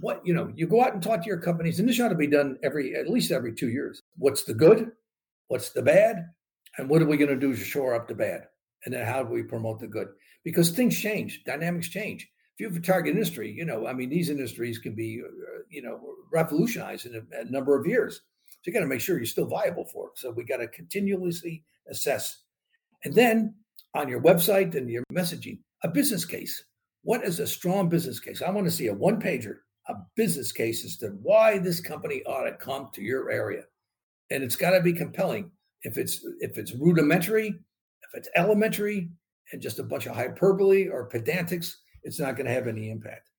What, 0.00 0.22
you 0.24 0.34
know, 0.34 0.52
you 0.54 0.66
go 0.66 0.82
out 0.82 0.94
and 0.94 1.02
talk 1.02 1.22
to 1.22 1.28
your 1.28 1.40
companies, 1.40 1.78
and 1.78 1.88
this 1.88 2.00
ought 2.00 2.08
to 2.08 2.14
be 2.14 2.26
done 2.26 2.58
every, 2.62 2.94
at 2.94 3.08
least 3.08 3.30
every 3.30 3.54
two 3.54 3.68
years. 3.68 4.00
What's 4.16 4.44
the 4.44 4.54
good? 4.54 4.90
What's 5.48 5.70
the 5.70 5.82
bad? 5.82 6.26
And 6.76 6.88
what 6.88 7.00
are 7.00 7.06
we 7.06 7.16
going 7.16 7.30
to 7.30 7.36
do 7.36 7.54
to 7.54 7.64
shore 7.64 7.94
up 7.94 8.08
the 8.08 8.14
bad? 8.14 8.46
And 8.84 8.94
then 8.94 9.06
how 9.06 9.22
do 9.22 9.32
we 9.32 9.42
promote 9.42 9.80
the 9.80 9.86
good? 9.86 10.08
Because 10.42 10.70
things 10.70 10.98
change, 10.98 11.42
dynamics 11.44 11.88
change. 11.88 12.28
If 12.54 12.60
you 12.60 12.68
have 12.68 12.76
a 12.76 12.80
target 12.80 13.14
industry, 13.14 13.50
you 13.50 13.64
know, 13.64 13.86
I 13.86 13.92
mean, 13.92 14.10
these 14.10 14.30
industries 14.30 14.78
can 14.78 14.94
be, 14.94 15.22
uh, 15.24 15.62
you 15.70 15.82
know, 15.82 16.00
revolutionized 16.32 17.06
in 17.06 17.14
a, 17.14 17.40
a 17.40 17.44
number 17.50 17.78
of 17.78 17.86
years. 17.86 18.20
So 18.46 18.58
you 18.66 18.72
got 18.72 18.80
to 18.80 18.86
make 18.86 19.00
sure 19.00 19.16
you're 19.16 19.26
still 19.26 19.46
viable 19.46 19.86
for 19.86 20.08
it. 20.08 20.18
So 20.18 20.30
we 20.30 20.44
got 20.44 20.58
to 20.58 20.68
continuously 20.68 21.64
assess. 21.88 22.38
And 23.04 23.14
then 23.14 23.54
on 23.94 24.08
your 24.08 24.20
website 24.20 24.74
and 24.74 24.90
your 24.90 25.04
messaging, 25.12 25.60
a 25.82 25.88
business 25.88 26.24
case. 26.24 26.64
What 27.02 27.24
is 27.24 27.38
a 27.38 27.46
strong 27.46 27.88
business 27.88 28.18
case? 28.18 28.42
I 28.42 28.50
want 28.50 28.66
to 28.66 28.70
see 28.70 28.86
a 28.86 28.94
one 28.94 29.20
pager, 29.20 29.56
a 29.88 29.94
business 30.16 30.52
case 30.52 30.84
as 30.84 30.96
to 30.98 31.08
why 31.22 31.58
this 31.58 31.80
company 31.80 32.22
ought 32.24 32.44
to 32.44 32.52
come 32.52 32.88
to 32.92 33.02
your 33.02 33.30
area. 33.30 33.62
And 34.30 34.42
it's 34.42 34.56
got 34.56 34.70
to 34.70 34.80
be 34.80 34.92
compelling. 34.92 35.50
If 35.82 35.98
it's 35.98 36.24
if 36.40 36.56
it's 36.56 36.74
rudimentary, 36.74 37.48
if 37.48 38.14
it's 38.14 38.28
elementary, 38.36 39.10
and 39.52 39.60
just 39.60 39.78
a 39.78 39.84
bunch 39.84 40.06
of 40.06 40.14
hyperbole 40.14 40.88
or 40.88 41.08
pedantics, 41.08 41.74
it's 42.02 42.18
not 42.18 42.36
going 42.36 42.46
to 42.46 42.52
have 42.52 42.66
any 42.66 42.90
impact. 42.90 43.30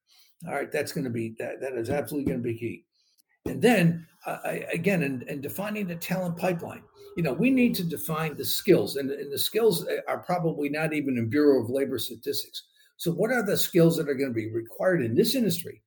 All 0.48 0.54
right, 0.54 0.72
that's 0.72 0.92
going 0.92 1.06
to 1.06 1.10
be 1.10 1.36
that. 1.40 1.60
That 1.62 1.74
is 1.74 1.90
absolutely 1.90 2.32
going 2.32 2.44
to 2.44 2.48
be 2.48 2.58
key. 2.58 2.86
And 3.46 3.62
then 3.62 4.06
uh, 4.25 4.38
again, 4.72 5.04
in, 5.04 5.24
in, 5.28 5.42
defining 5.42 5.88
the 5.88 5.96
talent 5.96 6.38
pipeline, 6.38 6.82
you 7.16 7.24
know, 7.24 7.34
we 7.34 7.52
need 7.52 7.75
to 7.75 7.84
define 7.84 8.36
the 8.36 8.46
skills, 8.46 8.96
and, 8.96 9.12
and, 9.12 9.32
the 9.32 9.38
skills 9.38 9.86
are 10.08 10.18
probably 10.20 10.68
not 10.68 10.94
even 10.94 11.18
in 11.18 11.30
Bureau 11.30 11.64
of 11.64 11.70
Labor 11.70 12.00
statistics. 12.00 12.64
So, 12.98 13.12
what 13.12 13.32
are 13.32 13.46
the 13.46 13.58
skills 13.58 13.98
that 13.98 14.10
are 14.10 14.16
going 14.16 14.32
to 14.32 14.36
be 14.36 14.52
required 14.52 15.04
in 15.04 15.16
this 15.16 15.36
industry? 15.36 15.82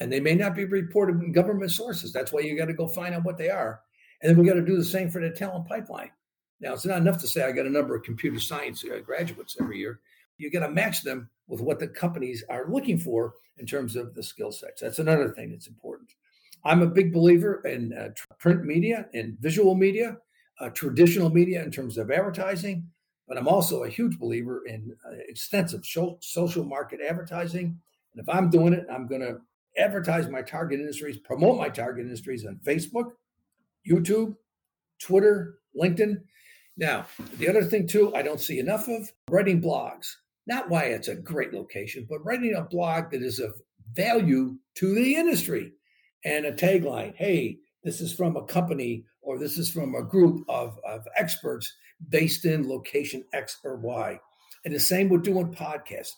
And 0.00 0.12
they 0.12 0.20
may 0.20 0.34
not 0.34 0.54
be 0.54 0.64
reported 0.64 1.22
in 1.22 1.32
government 1.32 1.70
sources. 1.70 2.12
That's 2.12 2.32
why 2.32 2.40
you 2.40 2.56
got 2.56 2.66
to 2.66 2.74
go 2.74 2.86
find 2.86 3.14
out 3.14 3.24
what 3.24 3.38
they 3.38 3.48
are. 3.48 3.80
And 4.22 4.30
then 4.30 4.38
we 4.38 4.46
got 4.46 4.54
to 4.54 4.64
do 4.64 4.76
the 4.76 4.84
same 4.84 5.10
for 5.10 5.20
the 5.20 5.30
talent 5.30 5.66
pipeline. 5.68 6.10
Now, 6.60 6.72
it's 6.72 6.86
not 6.86 6.98
enough 6.98 7.20
to 7.20 7.28
say 7.28 7.44
I 7.44 7.52
got 7.52 7.66
a 7.66 7.70
number 7.70 7.94
of 7.94 8.02
computer 8.02 8.40
science 8.40 8.84
uh, 8.84 8.98
graduates 9.00 9.56
every 9.60 9.78
year. 9.78 10.00
You 10.38 10.50
got 10.50 10.66
to 10.66 10.72
match 10.72 11.02
them 11.02 11.30
with 11.46 11.60
what 11.60 11.78
the 11.78 11.88
companies 11.88 12.44
are 12.48 12.70
looking 12.70 12.98
for 12.98 13.34
in 13.58 13.66
terms 13.66 13.96
of 13.96 14.14
the 14.14 14.22
skill 14.22 14.52
sets. 14.52 14.80
That's 14.80 14.98
another 14.98 15.30
thing 15.30 15.50
that's 15.50 15.66
important. 15.66 16.10
I'm 16.64 16.82
a 16.82 16.86
big 16.86 17.12
believer 17.12 17.62
in 17.64 17.92
uh, 17.92 18.10
print 18.38 18.64
media 18.64 19.06
and 19.14 19.38
visual 19.38 19.74
media, 19.74 20.16
uh, 20.60 20.70
traditional 20.70 21.30
media 21.30 21.62
in 21.62 21.70
terms 21.70 21.96
of 21.96 22.10
advertising, 22.10 22.88
but 23.28 23.38
I'm 23.38 23.48
also 23.48 23.84
a 23.84 23.88
huge 23.88 24.18
believer 24.18 24.62
in 24.66 24.96
uh, 25.06 25.16
extensive 25.28 25.84
social 26.20 26.64
market 26.64 27.00
advertising. 27.06 27.78
And 28.14 28.22
if 28.22 28.28
I'm 28.28 28.50
doing 28.50 28.72
it, 28.72 28.86
I'm 28.90 29.06
going 29.06 29.20
to 29.20 29.38
advertise 29.78 30.28
my 30.28 30.42
target 30.42 30.80
industries, 30.80 31.18
promote 31.18 31.58
my 31.58 31.68
target 31.68 32.04
industries 32.04 32.46
on 32.46 32.60
Facebook, 32.64 33.12
YouTube, 33.88 34.36
Twitter, 35.00 35.58
LinkedIn. 35.80 36.22
Now, 36.76 37.06
the 37.38 37.48
other 37.48 37.64
thing 37.64 37.86
too, 37.86 38.14
I 38.14 38.22
don't 38.22 38.40
see 38.40 38.58
enough 38.58 38.88
of 38.88 39.10
writing 39.30 39.62
blogs. 39.62 40.08
Not 40.46 40.68
why 40.68 40.84
it's 40.84 41.08
a 41.08 41.16
great 41.16 41.52
location, 41.52 42.06
but 42.08 42.24
writing 42.24 42.54
a 42.54 42.62
blog 42.62 43.10
that 43.10 43.22
is 43.22 43.40
of 43.40 43.54
value 43.94 44.56
to 44.76 44.94
the 44.94 45.14
industry 45.14 45.72
and 46.24 46.44
a 46.44 46.52
tagline 46.52 47.14
hey 47.16 47.58
this 47.84 48.00
is 48.00 48.12
from 48.12 48.36
a 48.36 48.44
company 48.44 49.04
or 49.22 49.38
this 49.38 49.58
is 49.58 49.70
from 49.70 49.94
a 49.94 50.02
group 50.02 50.44
of, 50.48 50.78
of 50.84 51.06
experts 51.16 51.72
based 52.08 52.44
in 52.44 52.68
location 52.68 53.24
x 53.32 53.58
or 53.64 53.76
y 53.76 54.18
and 54.64 54.74
the 54.74 54.80
same 54.80 55.08
with 55.08 55.22
doing 55.22 55.52
podcasts 55.54 56.12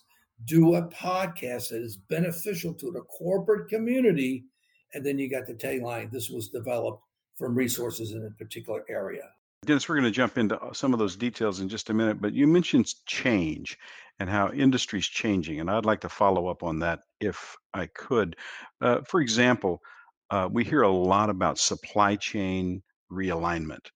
do 0.45 0.75
a 0.75 0.87
podcast 0.87 1.69
that 1.69 1.81
is 1.81 1.97
beneficial 1.97 2.73
to 2.73 2.91
the 2.91 3.01
corporate 3.01 3.67
community 3.69 4.45
and 4.93 5.05
then 5.05 5.19
you 5.19 5.29
got 5.29 5.45
the 5.45 5.53
tagline 5.53 6.11
this 6.11 6.29
was 6.29 6.49
developed 6.49 7.03
from 7.37 7.55
resources 7.55 8.11
in 8.11 8.25
a 8.25 8.43
particular 8.43 8.83
area 8.89 9.29
Dennis, 9.65 9.89
we're 9.89 9.95
going 9.95 10.05
to 10.05 10.11
jump 10.11 10.37
into 10.37 10.57
some 10.71 10.93
of 10.93 10.99
those 10.99 11.17
details 11.17 11.59
in 11.59 11.67
just 11.67 11.89
a 11.89 11.93
minute, 11.93 12.21
but 12.21 12.33
you 12.33 12.47
mentioned 12.47 12.93
change 13.05 13.77
and 14.17 14.29
how 14.29 14.51
industry's 14.51 15.05
changing, 15.05 15.59
and 15.59 15.69
I'd 15.69 15.85
like 15.85 16.01
to 16.01 16.09
follow 16.09 16.47
up 16.47 16.63
on 16.63 16.79
that 16.79 17.01
if 17.19 17.57
I 17.73 17.87
could. 17.87 18.37
Uh, 18.81 19.01
for 19.01 19.19
example, 19.19 19.81
uh, 20.29 20.47
we 20.51 20.63
hear 20.63 20.83
a 20.83 20.91
lot 20.91 21.29
about 21.29 21.57
supply 21.57 22.15
chain 22.15 22.81
realignment 23.11 23.87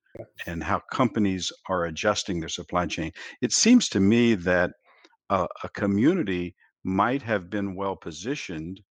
and 0.46 0.64
how 0.64 0.80
companies 0.92 1.52
are 1.70 1.86
adjusting 1.86 2.40
their 2.40 2.50
supply 2.50 2.86
chain. 2.86 3.12
It 3.42 3.52
seems 3.52 3.90
to 3.90 4.00
me 4.00 4.36
that 4.36 4.72
a, 5.34 5.48
a 5.64 5.70
community 5.70 6.56
might 6.84 7.22
have 7.22 7.50
been 7.50 7.76
well 7.76 7.96
positioned 7.96 8.82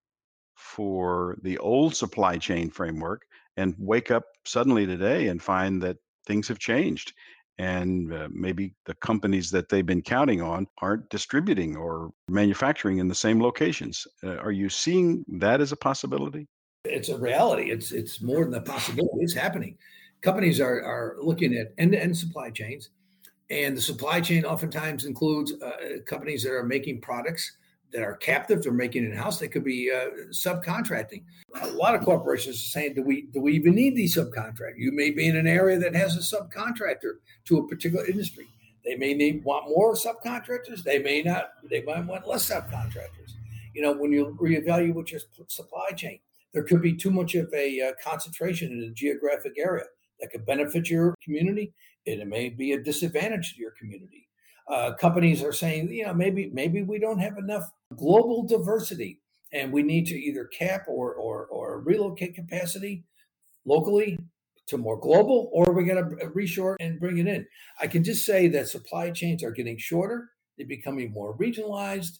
for 0.56 1.37
the 1.42 1.58
old 1.58 1.94
supply 1.94 2.37
chain 2.37 2.70
framework 2.70 3.22
and 3.56 3.75
wake 3.78 4.11
up 4.11 4.25
suddenly 4.44 4.87
today 4.87 5.28
and 5.28 5.42
find 5.42 5.82
that 5.82 5.96
things 6.26 6.49
have 6.49 6.58
changed 6.58 7.12
and 7.58 8.12
uh, 8.12 8.28
maybe 8.32 8.75
the 8.87 8.94
companies 8.94 9.50
that 9.50 9.68
they've 9.68 9.84
been 9.84 10.02
counting 10.02 10.40
on 10.40 10.66
aren't 10.80 11.08
distributing 11.11 11.76
or 11.76 12.11
manufacturing 12.28 12.99
in 12.99 13.08
the 13.08 13.14
same 13.14 13.42
locations. 13.42 14.06
Uh, 14.25 14.37
are 14.37 14.52
you 14.52 14.68
seeing 14.68 15.25
that 15.28 15.61
as 15.61 15.70
a 15.70 15.76
possibility? 15.76 16.49
it's 16.84 17.08
a 17.08 17.16
reality. 17.16 17.70
It's 17.70 17.92
it's 17.92 18.20
more 18.20 18.44
than 18.44 18.54
a 18.54 18.61
possibility. 18.61 19.18
It's 19.20 19.34
happening. 19.34 19.76
Companies 20.20 20.61
are 20.61 20.82
are 20.82 21.16
looking 21.20 21.54
at 21.54 21.72
end 21.78 21.92
to 21.92 22.02
end 22.02 22.16
supply 22.16 22.50
chains, 22.50 22.90
and 23.52 23.76
the 23.76 23.82
supply 23.82 24.18
chain 24.21 24.47
oftentimes 24.47 25.04
includes 25.04 25.52
uh, 25.61 25.99
companies 26.06 26.42
that 26.42 26.52
are 26.52 26.64
making 26.64 27.02
products 27.02 27.59
that 27.92 28.02
are 28.02 28.16
captive. 28.16 28.62
They're 28.62 28.73
making 28.73 29.04
in 29.04 29.12
house. 29.12 29.38
They 29.38 29.49
could 29.49 29.62
be 29.62 29.92
uh, 29.94 30.30
subcontracting. 30.30 31.23
A 31.61 31.68
lot 31.68 31.94
of 31.94 32.02
corporations 32.02 32.56
are 32.56 32.71
saying, 32.71 32.94
"Do 32.94 33.02
we 33.02 33.26
do 33.32 33.42
we 33.42 33.52
even 33.52 33.75
need 33.75 33.94
these 33.94 34.16
subcontractors?" 34.16 34.78
You 34.78 34.92
may 34.92 35.11
be 35.11 35.28
in 35.28 35.37
an 35.37 35.47
area 35.47 35.78
that 35.78 35.94
has 35.94 36.16
a 36.16 36.37
subcontractor 36.37 37.16
to 37.44 37.59
a 37.59 37.68
particular 37.68 38.06
industry. 38.06 38.47
They 38.87 38.97
may 38.97 39.12
need 39.12 39.44
want 39.44 39.68
more 39.68 39.94
subcontractors. 39.94 40.82
They 40.82 40.99
may 40.99 41.23
not. 41.23 41.52
They 41.68 41.82
might 41.82 42.06
want 42.06 42.26
less 42.26 42.50
subcontractors. 42.50 43.35
You 43.75 43.82
know, 43.82 43.92
when 43.92 44.12
you 44.12 44.37
reevaluate 44.40 45.11
your 45.11 45.21
supply 45.49 45.90
chain, 45.90 46.21
there 46.54 46.62
could 46.62 46.80
be 46.80 46.97
too 46.97 47.11
much 47.11 47.35
of 47.35 47.52
a 47.52 47.80
uh, 47.80 47.92
concentration 48.02 48.73
in 48.73 48.82
a 48.85 48.92
geographic 48.92 49.52
area 49.59 49.85
that 50.21 50.30
could 50.30 50.47
benefit 50.47 50.88
your 50.88 51.14
community. 51.23 51.75
It 52.04 52.26
may 52.26 52.49
be 52.49 52.73
a 52.73 52.82
disadvantage 52.82 53.54
to 53.54 53.61
your 53.61 53.73
community. 53.73 54.28
Uh, 54.68 54.92
companies 54.94 55.42
are 55.42 55.52
saying, 55.52 55.90
you 55.92 56.04
know, 56.04 56.14
maybe 56.14 56.50
maybe 56.52 56.82
we 56.82 56.99
don't 56.99 57.18
have 57.18 57.37
enough 57.37 57.71
global 57.97 58.44
diversity, 58.44 59.21
and 59.52 59.73
we 59.73 59.82
need 59.82 60.06
to 60.06 60.14
either 60.14 60.47
cap 60.47 60.85
or 60.88 61.14
or, 61.14 61.47
or 61.47 61.80
relocate 61.80 62.35
capacity 62.35 63.04
locally 63.64 64.18
to 64.68 64.78
more 64.78 64.99
global, 64.99 65.50
or 65.52 65.73
we're 65.73 65.85
going 65.85 66.18
to 66.18 66.26
reshore 66.28 66.76
and 66.80 67.00
bring 67.00 67.18
it 67.18 67.26
in. 67.26 67.47
I 67.80 67.87
can 67.87 68.04
just 68.04 68.25
say 68.25 68.49
that 68.49 68.68
supply 68.68 69.11
chains 69.11 69.42
are 69.42 69.50
getting 69.50 69.78
shorter; 69.78 70.30
they're 70.56 70.66
becoming 70.66 71.12
more 71.12 71.37
regionalized, 71.37 72.18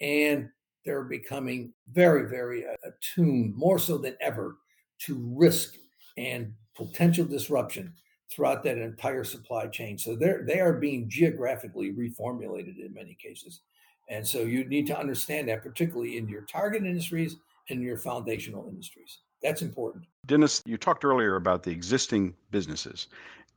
and 0.00 0.48
they're 0.84 1.04
becoming 1.04 1.72
very, 1.92 2.28
very 2.28 2.66
uh, 2.66 2.74
attuned, 2.84 3.54
more 3.54 3.78
so 3.78 3.98
than 3.98 4.16
ever, 4.20 4.56
to 5.00 5.34
risk 5.36 5.74
and 6.16 6.52
potential 6.74 7.24
disruption 7.24 7.94
throughout 8.32 8.62
that 8.62 8.78
entire 8.78 9.24
supply 9.24 9.66
chain. 9.66 9.98
So 9.98 10.16
they're 10.16 10.44
they 10.46 10.60
are 10.60 10.72
being 10.72 11.08
geographically 11.08 11.92
reformulated 11.92 12.78
in 12.78 12.92
many 12.94 13.14
cases, 13.14 13.60
And 14.08 14.26
so 14.26 14.40
you 14.40 14.64
need 14.64 14.86
to 14.88 14.98
understand 14.98 15.48
that, 15.48 15.62
particularly 15.62 16.16
in 16.16 16.28
your 16.28 16.42
target 16.42 16.84
industries 16.84 17.36
and 17.70 17.82
your 17.82 17.96
foundational 17.96 18.68
industries. 18.68 19.18
That's 19.42 19.62
important. 19.62 20.04
Dennis, 20.26 20.62
you 20.64 20.76
talked 20.76 21.04
earlier 21.04 21.36
about 21.36 21.62
the 21.62 21.70
existing 21.70 22.34
businesses. 22.50 23.08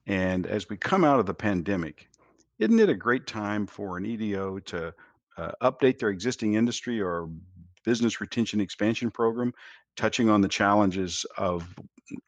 And 0.08 0.46
as 0.48 0.70
we 0.70 0.77
come 0.77 1.03
out 1.03 1.20
of 1.20 1.25
the 1.25 1.34
pandemic, 1.34 2.10
isn't 2.60 2.79
it 2.79 2.89
a 2.89 2.96
great 2.96 3.27
time 3.27 3.67
for 3.67 3.98
an 3.98 4.05
EDO 4.05 4.60
to 4.60 4.94
uh, 5.38 5.51
update 5.62 6.00
their 6.00 6.10
existing 6.10 6.53
industry 6.55 7.01
or 7.01 7.29
business 7.84 8.22
retention 8.22 8.62
expansion 8.62 9.12
program, 9.12 9.53
touching 9.96 10.29
on 10.29 10.41
the 10.41 10.48
challenges 10.48 11.25
of, 11.38 11.67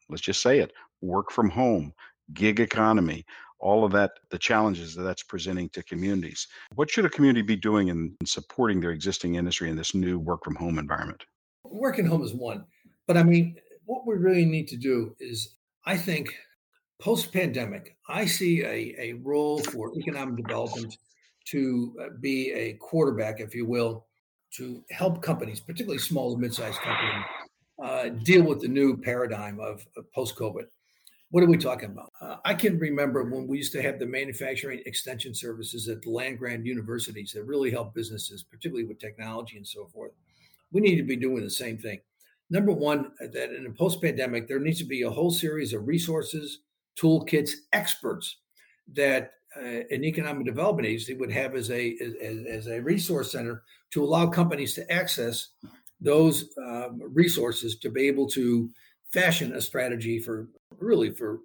let's 0.09 0.21
just 0.21 0.41
say 0.41 0.59
it, 0.59 0.73
work 1.01 1.31
from 1.31 1.49
home, 1.49 1.93
gig 2.33 2.59
economy, 2.59 3.25
all 3.59 3.83
of 3.83 3.91
that, 3.91 4.11
the 4.29 4.37
challenges 4.37 4.93
that 4.95 5.03
that's 5.03 5.23
presenting 5.23 5.69
to 5.69 5.83
communities. 5.83 6.47
What 6.75 6.89
should 6.89 7.05
a 7.05 7.09
community 7.09 7.41
be 7.41 7.55
doing 7.55 7.87
in, 7.87 8.15
in 8.19 8.27
supporting 8.27 8.79
their 8.79 8.91
existing 8.91 9.35
industry 9.35 9.69
in 9.69 9.75
this 9.75 9.95
new 9.95 10.19
work 10.19 10.43
from 10.43 10.55
home 10.55 10.77
environment? 10.77 11.23
Working 11.63 12.05
home 12.05 12.23
is 12.23 12.33
one. 12.33 12.65
But 13.07 13.17
I 13.17 13.23
mean, 13.23 13.57
what 13.85 14.05
we 14.05 14.15
really 14.15 14.45
need 14.45 14.67
to 14.69 14.77
do 14.77 15.15
is, 15.19 15.55
I 15.85 15.97
think, 15.97 16.35
post 16.99 17.31
pandemic, 17.31 17.95
I 18.09 18.25
see 18.25 18.63
a, 18.63 18.95
a 18.99 19.13
role 19.23 19.59
for 19.59 19.97
economic 19.97 20.35
development 20.35 20.97
to 21.45 21.95
uh, 22.01 22.05
be 22.19 22.51
a 22.51 22.73
quarterback, 22.73 23.39
if 23.39 23.55
you 23.55 23.65
will, 23.65 24.05
to 24.55 24.83
help 24.91 25.21
companies, 25.21 25.59
particularly 25.59 25.99
small 25.99 26.33
and 26.33 26.41
mid-sized 26.41 26.79
companies, 26.79 27.25
uh, 27.83 28.09
deal 28.23 28.43
with 28.43 28.61
the 28.61 28.67
new 28.67 28.97
paradigm 28.97 29.59
of, 29.59 29.85
of 29.95 30.11
post-COVID. 30.13 30.65
What 31.29 31.43
are 31.43 31.47
we 31.47 31.57
talking 31.57 31.89
about? 31.89 32.13
Uh, 32.21 32.37
I 32.45 32.53
can 32.53 32.79
remember 32.79 33.23
when 33.23 33.47
we 33.47 33.57
used 33.57 33.73
to 33.73 33.81
have 33.81 33.99
the 33.99 34.05
manufacturing 34.05 34.81
extension 34.85 35.35
services 35.35 35.89
at 35.89 36.01
the 36.01 36.09
land 36.09 36.39
grant 36.39 36.65
universities 36.65 37.33
that 37.33 37.43
really 37.43 37.69
help 37.69 37.93
businesses, 37.93 38.43
particularly 38.43 38.87
with 38.87 38.99
technology 38.99 39.57
and 39.57 39.67
so 39.67 39.87
forth. 39.87 40.11
We 40.71 40.79
need 40.79 40.95
to 40.95 41.03
be 41.03 41.17
doing 41.17 41.43
the 41.43 41.49
same 41.49 41.77
thing. 41.77 41.99
Number 42.49 42.71
one, 42.71 43.11
uh, 43.21 43.27
that 43.33 43.53
in 43.53 43.65
a 43.65 43.71
post 43.71 44.01
pandemic, 44.01 44.47
there 44.47 44.59
needs 44.59 44.79
to 44.79 44.85
be 44.85 45.01
a 45.01 45.09
whole 45.09 45.31
series 45.31 45.73
of 45.73 45.85
resources, 45.85 46.59
toolkits, 46.97 47.51
experts 47.73 48.37
that 48.93 49.33
uh, 49.57 49.83
an 49.91 50.05
economic 50.05 50.45
development 50.45 50.87
agency 50.87 51.13
would 51.13 51.31
have 51.31 51.55
as 51.55 51.69
a 51.71 51.97
as, 51.99 52.45
as, 52.47 52.67
a 52.67 52.79
resource 52.81 53.31
center 53.31 53.63
to 53.91 54.03
allow 54.03 54.27
companies 54.27 54.73
to 54.75 54.89
access 54.91 55.49
those 55.99 56.49
um, 56.63 57.01
resources 57.13 57.77
to 57.77 57.89
be 57.89 58.07
able 58.07 58.27
to 58.27 58.69
fashion 59.13 59.53
a 59.53 59.61
strategy 59.61 60.19
for 60.19 60.49
really 60.79 61.11
for 61.11 61.39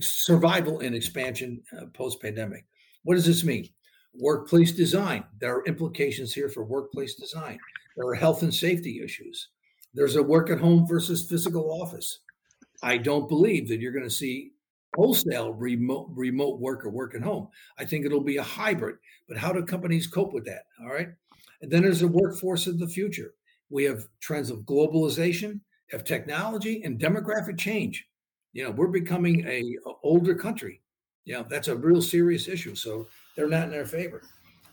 survival 0.00 0.80
and 0.80 0.94
expansion 0.94 1.62
uh, 1.76 1.86
post 1.94 2.20
pandemic. 2.20 2.64
What 3.04 3.14
does 3.14 3.26
this 3.26 3.44
mean? 3.44 3.68
Workplace 4.14 4.72
design. 4.72 5.24
There 5.40 5.54
are 5.56 5.64
implications 5.66 6.32
here 6.32 6.48
for 6.48 6.64
workplace 6.64 7.14
design. 7.14 7.58
There 7.96 8.06
are 8.06 8.14
health 8.14 8.42
and 8.42 8.54
safety 8.54 9.00
issues. 9.02 9.48
There's 9.94 10.16
a 10.16 10.22
work 10.22 10.50
at 10.50 10.58
home 10.58 10.86
versus 10.86 11.28
physical 11.28 11.70
office. 11.82 12.20
I 12.82 12.98
don't 12.98 13.28
believe 13.28 13.68
that 13.68 13.80
you're 13.80 13.92
going 13.92 14.04
to 14.04 14.10
see 14.10 14.52
wholesale 14.94 15.52
remote 15.52 16.08
remote 16.14 16.58
work 16.58 16.84
or 16.84 16.90
work 16.90 17.14
at 17.14 17.22
home. 17.22 17.48
I 17.78 17.84
think 17.84 18.04
it'll 18.04 18.20
be 18.20 18.38
a 18.38 18.42
hybrid. 18.42 18.96
But 19.28 19.38
how 19.38 19.52
do 19.52 19.64
companies 19.64 20.06
cope 20.06 20.32
with 20.32 20.44
that? 20.46 20.64
All 20.82 20.92
right. 20.92 21.08
And 21.62 21.70
then 21.70 21.82
there's 21.82 22.00
the 22.00 22.08
workforce 22.08 22.66
of 22.66 22.78
the 22.78 22.88
future. 22.88 23.34
We 23.70 23.84
have 23.84 24.06
trends 24.20 24.50
of 24.50 24.60
globalization, 24.60 25.60
of 25.92 26.04
technology, 26.04 26.82
and 26.84 26.98
demographic 26.98 27.58
change. 27.58 28.06
You 28.52 28.64
know, 28.64 28.70
we're 28.70 28.88
becoming 28.88 29.46
a, 29.46 29.60
a 29.86 29.92
older 30.02 30.34
country. 30.34 30.80
You 31.24 31.34
know, 31.34 31.46
that's 31.48 31.68
a 31.68 31.76
real 31.76 32.02
serious 32.02 32.48
issue. 32.48 32.74
So 32.74 33.08
they're 33.36 33.48
not 33.48 33.64
in 33.64 33.70
their 33.70 33.86
favor. 33.86 34.22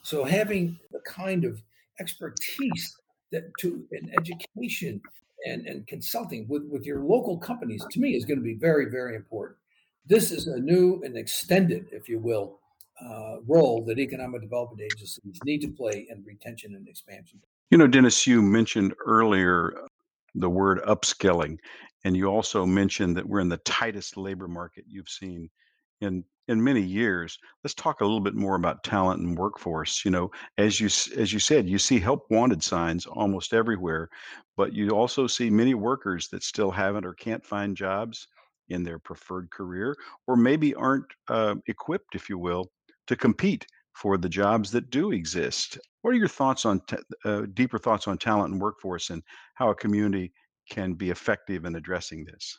So 0.04 0.24
having 0.24 0.80
the 0.92 1.00
kind 1.00 1.46
of 1.46 1.62
expertise 2.00 2.96
that 3.32 3.52
to 3.60 3.84
an 3.92 4.12
education 4.18 5.02
and, 5.46 5.66
and 5.66 5.86
consulting 5.88 6.48
with, 6.48 6.64
with 6.70 6.86
your 6.86 7.04
local 7.04 7.38
companies 7.38 7.84
to 7.92 8.00
me 8.00 8.16
is 8.16 8.26
going 8.26 8.40
to 8.40 8.44
be 8.44 8.56
very, 8.56 8.90
very 8.90 9.16
important. 9.16 9.58
This 10.06 10.32
is 10.32 10.48
a 10.48 10.60
new 10.60 11.02
and 11.04 11.18
extended, 11.18 11.88
if 11.92 12.08
you 12.08 12.20
will, 12.20 12.60
uh, 13.04 13.38
role 13.48 13.84
that 13.86 14.00
economic 14.00 14.42
development 14.42 14.82
agencies 14.82 15.40
need 15.46 15.60
to 15.62 15.70
play 15.70 16.08
in 16.10 16.24
retention 16.24 16.76
and 16.76 16.88
expansion. 16.88 17.40
You 17.72 17.78
know, 17.78 17.88
Dennis, 17.88 18.28
you 18.28 18.42
mentioned 18.42 18.94
earlier 19.06 19.74
the 20.36 20.50
word 20.50 20.82
upskilling, 20.88 21.58
and 22.04 22.16
you 22.16 22.28
also 22.28 22.66
mentioned 22.66 23.18
that 23.18 23.28
we're 23.28 23.40
in 23.40 23.50
the 23.50 23.58
tightest 23.58 24.18
labor 24.18 24.48
market 24.48 24.86
you've 24.88 25.10
seen 25.10 25.50
in 26.02 26.24
in 26.48 26.62
many 26.62 26.82
years. 26.82 27.40
Let's 27.64 27.74
talk 27.74 28.02
a 28.02 28.06
little 28.06 28.20
bit 28.20 28.36
more 28.36 28.56
about 28.56 28.84
talent 28.84 29.22
and 29.22 29.38
workforce. 29.38 30.04
You 30.04 30.12
know, 30.12 30.32
as 30.58 30.80
you 30.80 30.88
as 31.18 31.32
you 31.32 31.40
said, 31.40 31.70
you 31.70 31.80
see 31.80 32.00
help 32.00 32.26
wanted 32.30 32.64
signs 32.64 33.06
almost 33.06 33.54
everywhere, 33.54 34.10
but 34.58 34.74
you 34.74 34.90
also 34.90 35.28
see 35.28 35.50
many 35.50 35.74
workers 35.74 36.28
that 36.30 36.44
still 36.44 36.72
haven't 36.72 37.06
or 37.06 37.14
can't 37.14 37.46
find 37.46 37.78
jobs 37.78 38.28
in 38.70 38.84
their 38.84 39.00
preferred 39.00 39.50
career, 39.52 39.96
or 40.28 40.36
maybe 40.36 40.74
aren't 40.76 41.06
uh, 41.28 41.56
equipped, 41.68 42.16
if 42.16 42.30
you 42.30 42.38
will, 42.38 42.72
to 43.08 43.16
compete 43.16 43.66
for 43.94 44.18
the 44.18 44.30
jobs 44.30 44.72
that 44.72 44.90
do 44.90 45.12
exist. 45.12 45.78
What 46.02 46.12
are 46.12 46.18
your 46.18 46.28
thoughts 46.28 46.66
on 46.66 46.82
t- 46.88 46.98
uh, 47.26 47.44
deeper 47.54 47.78
thoughts 47.78 48.08
on 48.08 48.18
talent 48.18 48.52
and 48.52 48.62
workforce 48.62 49.10
and 49.10 49.24
how 49.56 49.70
a 49.70 49.76
community 49.76 50.34
can 50.70 50.94
be 50.94 51.10
effective 51.10 51.66
in 51.66 51.76
addressing 51.76 52.26
this? 52.26 52.58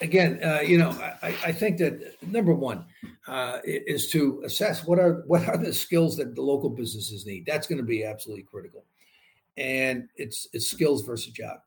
Again, 0.00 0.40
uh, 0.42 0.60
you 0.60 0.78
know, 0.78 0.90
I, 1.22 1.28
I, 1.44 1.52
think 1.52 1.78
that 1.78 2.16
number 2.26 2.52
one 2.52 2.84
uh, 3.28 3.58
is 3.64 4.10
to 4.10 4.42
assess 4.44 4.84
what 4.84 4.98
are 4.98 5.22
what 5.26 5.46
are 5.46 5.56
the 5.56 5.72
skills 5.72 6.16
that 6.16 6.34
the 6.34 6.42
local 6.42 6.70
businesses 6.70 7.26
need. 7.26 7.44
That's 7.46 7.66
going 7.66 7.78
to 7.78 7.84
be 7.84 8.04
absolutely 8.04 8.44
critical, 8.44 8.84
and 9.56 10.08
it's 10.16 10.48
it's 10.52 10.66
skills 10.66 11.04
versus 11.04 11.32
job. 11.32 11.58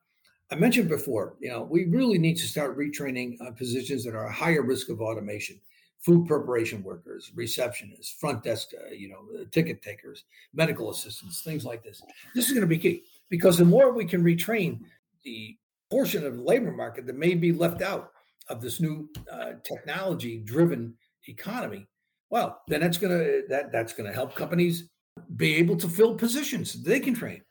I 0.51 0.55
mentioned 0.55 0.89
before, 0.89 1.35
you 1.39 1.49
know, 1.49 1.63
we 1.63 1.85
really 1.85 2.17
need 2.17 2.37
to 2.37 2.47
start 2.47 2.77
retraining 2.77 3.37
uh, 3.41 3.51
positions 3.51 4.03
that 4.05 4.15
are 4.15 4.27
a 4.27 4.33
higher 4.33 4.61
risk 4.61 4.89
of 4.89 5.01
automation. 5.01 5.59
Food 5.99 6.27
preparation 6.27 6.83
workers, 6.83 7.31
receptionists, 7.35 8.13
front 8.13 8.43
desk, 8.43 8.69
uh, 8.73 8.91
you 8.93 9.09
know, 9.09 9.41
uh, 9.41 9.45
ticket 9.51 9.81
takers, 9.81 10.23
medical 10.53 10.91
assistants, 10.91 11.41
things 11.41 11.65
like 11.65 11.83
this. 11.83 12.01
This 12.35 12.45
is 12.45 12.51
going 12.51 12.61
to 12.61 12.67
be 12.67 12.77
key 12.77 13.03
because 13.29 13.57
the 13.57 13.65
more 13.65 13.91
we 13.91 14.05
can 14.05 14.23
retrain 14.23 14.79
the 15.23 15.57
portion 15.89 16.25
of 16.25 16.35
the 16.35 16.41
labor 16.41 16.71
market 16.71 17.05
that 17.07 17.17
may 17.17 17.33
be 17.33 17.51
left 17.51 17.81
out 17.81 18.11
of 18.47 18.61
this 18.61 18.79
new 18.79 19.09
uh, 19.31 19.53
technology-driven 19.63 20.93
economy, 21.27 21.87
well, 22.29 22.61
then 22.67 22.81
that's 22.81 22.97
going 22.97 23.17
to 23.17 23.43
that 23.49 23.71
that's 23.71 23.93
going 23.93 24.09
to 24.09 24.15
help 24.15 24.35
companies 24.35 24.89
be 25.35 25.55
able 25.55 25.75
to 25.77 25.89
fill 25.89 26.15
positions 26.15 26.83
they 26.83 26.99
can 26.99 27.13
train. 27.13 27.41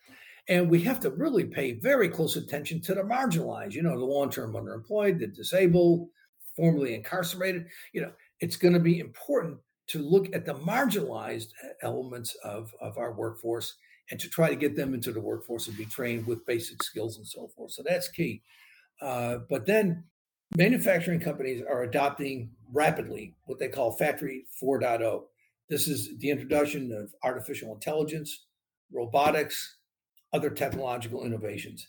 And 0.49 0.71
we 0.71 0.81
have 0.83 1.01
to 1.01 1.11
really 1.11 1.45
pay 1.45 1.73
very 1.73 2.09
close 2.09 2.37
attention 2.37 2.81
to 2.83 2.95
the 2.95 3.03
marginalized, 3.03 3.73
you 3.73 3.83
know, 3.83 3.99
the 3.99 4.05
long 4.05 4.31
term 4.31 4.53
underemployed, 4.53 5.19
the 5.19 5.27
disabled, 5.27 6.09
formerly 6.55 6.95
incarcerated. 6.95 7.67
You 7.93 8.03
know, 8.03 8.13
it's 8.41 8.57
going 8.57 8.75
to 8.75 8.81
be 8.81 8.99
important 8.99 9.59
to 9.89 10.01
look 10.01 10.35
at 10.35 10.45
the 10.45 10.55
marginalized 10.55 11.49
elements 11.83 12.37
of, 12.45 12.75
of 12.81 12.99
our 12.99 13.13
workforce 13.13 13.75
and 14.11 14.21
to 14.21 14.29
try 14.29 14.49
to 14.49 14.57
get 14.57 14.77
them 14.77 14.95
into 14.95 15.13
the 15.13 15.21
workforce 15.21 15.69
and 15.69 15.77
be 15.77 15.85
trained 15.85 16.27
with 16.27 16.47
basic 16.47 16.83
skills 16.83 17.17
and 17.17 17.27
so 17.27 17.49
forth. 17.49 17.73
So 17.73 17.83
that's 17.85 18.09
key. 18.09 18.43
Uh, 19.01 19.39
but 19.49 19.67
then 19.67 20.05
manufacturing 20.57 21.21
companies 21.21 21.63
are 21.69 21.83
adopting 21.83 22.51
rapidly 22.73 23.35
what 23.47 23.59
they 23.59 23.69
call 23.69 23.93
Factory 23.93 24.47
4.0. 24.63 25.23
This 25.69 25.89
is 25.89 26.17
the 26.19 26.31
introduction 26.31 26.93
of 26.93 27.13
artificial 27.25 27.75
intelligence, 27.75 28.47
robotics, 28.93 29.77
other 30.33 30.51
technological 30.51 31.25
innovations. 31.25 31.89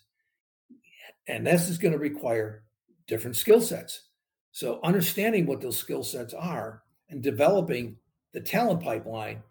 And 1.28 1.46
this 1.46 1.68
is 1.68 1.78
going 1.78 1.92
to 1.92 1.98
require 1.98 2.64
different 3.06 3.36
skill 3.36 3.60
sets. 3.60 4.07
So, 4.52 4.80
understanding 4.82 5.46
what 5.46 5.60
those 5.60 5.76
skill 5.76 6.02
sets 6.02 6.34
are 6.34 6.82
and 7.10 7.22
developing 7.22 7.96
the 8.32 8.40
talent 8.40 8.82
pipeline, 8.82 9.42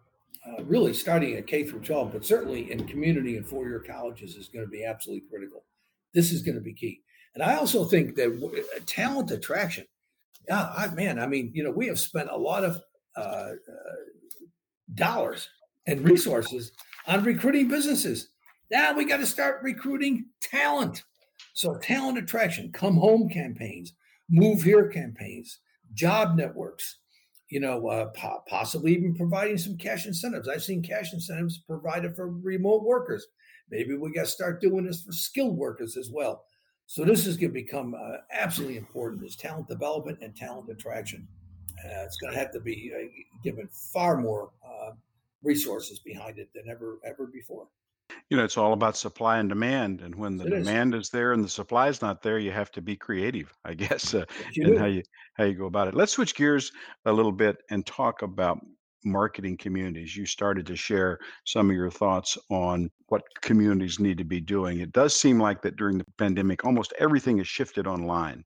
uh, 0.46 0.64
really 0.64 0.94
starting 0.94 1.36
at 1.36 1.48
K 1.48 1.64
through 1.64 1.82
12, 1.82 2.12
but 2.12 2.26
certainly 2.26 2.72
in 2.72 2.88
community 2.88 3.38
and 3.38 3.46
four 3.46 3.68
year 3.68 3.84
colleges, 3.86 4.36
is 4.36 4.48
going 4.48 4.66
to 4.66 4.72
be 4.72 4.84
absolutely 4.84 5.28
critical. 5.30 5.64
This 6.14 6.32
is 6.32 6.42
going 6.42 6.56
to 6.56 6.62
be 6.62 6.74
key. 6.74 7.02
And 7.36 7.44
I 7.44 7.56
also 7.56 7.86
think 7.86 8.16
that 8.16 8.30
uh, 8.30 8.80
talent 8.86 9.32
attraction, 9.32 9.86
yeah, 10.48 10.72
I, 10.76 10.88
man, 10.88 11.20
I 11.20 11.28
mean, 11.28 11.52
you 11.54 11.64
know, 11.64 11.72
we 11.72 11.88
have 11.88 12.00
spent 12.00 12.30
a 12.32 12.38
lot 12.38 12.64
of 12.64 12.82
uh, 13.16 13.20
uh, 13.20 13.54
dollars 14.96 15.50
and 15.86 16.08
resources 16.08 16.72
on 17.08 17.24
recruiting 17.24 17.68
businesses. 17.68 18.30
Now 18.72 18.94
we 18.94 19.06
got 19.06 19.18
to 19.18 19.26
start 19.26 19.62
recruiting 19.64 20.26
talent. 20.42 21.04
So, 21.54 21.76
talent 21.76 22.18
attraction, 22.18 22.72
come 22.72 22.96
home 22.96 23.30
campaigns, 23.30 23.94
move 24.30 24.62
here 24.62 24.88
campaigns, 24.88 25.60
job 25.94 26.36
networks, 26.36 26.98
you 27.50 27.60
know, 27.60 27.88
uh, 27.88 28.08
po- 28.08 28.44
possibly 28.48 28.94
even 28.94 29.16
providing 29.16 29.58
some 29.58 29.78
cash 29.78 30.06
incentives. 30.06 30.48
I've 30.48 30.64
seen 30.64 30.82
cash 30.82 31.14
incentives 31.14 31.60
provided 31.60 32.16
for 32.16 32.30
remote 32.30 32.84
workers. 32.84 33.28
Maybe 33.70 33.96
we 33.96 34.12
got 34.12 34.26
to 34.26 34.28
start 34.28 34.62
doing 34.62 34.86
this 34.86 35.04
for 35.04 35.12
skilled 35.12 35.58
workers 35.58 35.98
as 35.98 36.10
well. 36.10 36.46
So 36.86 37.04
this 37.04 37.28
is 37.28 37.36
going 37.36 37.50
to 37.50 37.54
become 37.54 37.96
uh, 37.96 38.18
absolutely 38.32 38.78
important: 38.78 39.24
is 39.24 39.36
talent 39.36 39.68
development 39.68 40.20
and 40.22 40.36
talent 40.36 40.70
attraction. 40.70 41.28
Uh, 41.86 42.04
it's 42.04 42.18
going 42.18 42.34
to 42.34 42.40
have 42.40 42.52
to 42.52 42.60
be 42.60 42.92
uh, 42.96 43.08
given 43.44 43.68
far 43.94 44.18
more 44.18 44.52
uh, 44.66 44.92
resources 45.44 46.00
behind 46.00 46.40
it 46.40 46.50
than 46.56 46.70
ever 46.70 47.00
ever 47.04 47.28
before. 47.28 47.68
You 48.30 48.38
know, 48.38 48.44
it's 48.44 48.58
all 48.58 48.74
about 48.74 48.98
supply 48.98 49.38
and 49.38 49.50
demand, 49.50 50.02
and 50.02 50.16
when 50.16 50.38
the 50.38 50.46
It 50.46 50.54
is. 50.54 50.58
demand 50.66 50.96
is 50.96 51.10
there 51.10 51.34
and 51.34 51.44
the 51.44 51.50
supply 51.50 51.88
is 51.88 52.02
not 52.02 52.22
there, 52.22 52.40
you 52.40 52.52
have 52.52 52.72
to 52.72 52.82
be 52.82 52.96
creative, 52.96 53.54
I 53.66 53.74
guess, 53.74 54.14
uh, 54.14 54.26
Yes, 54.38 54.58
you 54.58 54.64
in 54.64 54.76
how 54.76 54.86
do. 54.86 54.86
you 54.86 55.04
how 55.36 55.44
you 55.46 55.54
go 55.56 55.66
about 55.66 55.88
it. 55.88 55.94
Let's 55.96 56.14
switch 56.14 56.36
gears 56.36 56.72
a 57.06 57.12
little 57.12 57.32
bit 57.32 57.58
and 57.70 57.86
talk 57.86 58.22
about 58.22 58.60
marketing 59.06 59.58
communities. 59.58 60.16
You 60.18 60.26
started 60.26 60.66
to 60.68 60.76
share 60.76 61.20
some 61.46 61.70
of 61.70 61.76
your 61.76 61.90
thoughts 61.92 62.38
on 62.50 62.90
what 63.08 63.24
communities 63.42 64.00
need 64.00 64.18
to 64.18 64.24
be 64.26 64.42
doing. 64.42 64.80
It 64.80 64.92
does 64.92 65.16
seem 65.18 65.40
like 65.40 65.62
that 65.62 65.76
during 65.78 65.98
the 65.98 66.06
pandemic, 66.18 66.66
almost 66.66 66.94
everything 67.00 67.38
has 67.38 67.48
shifted 67.48 67.88
online. 67.88 68.44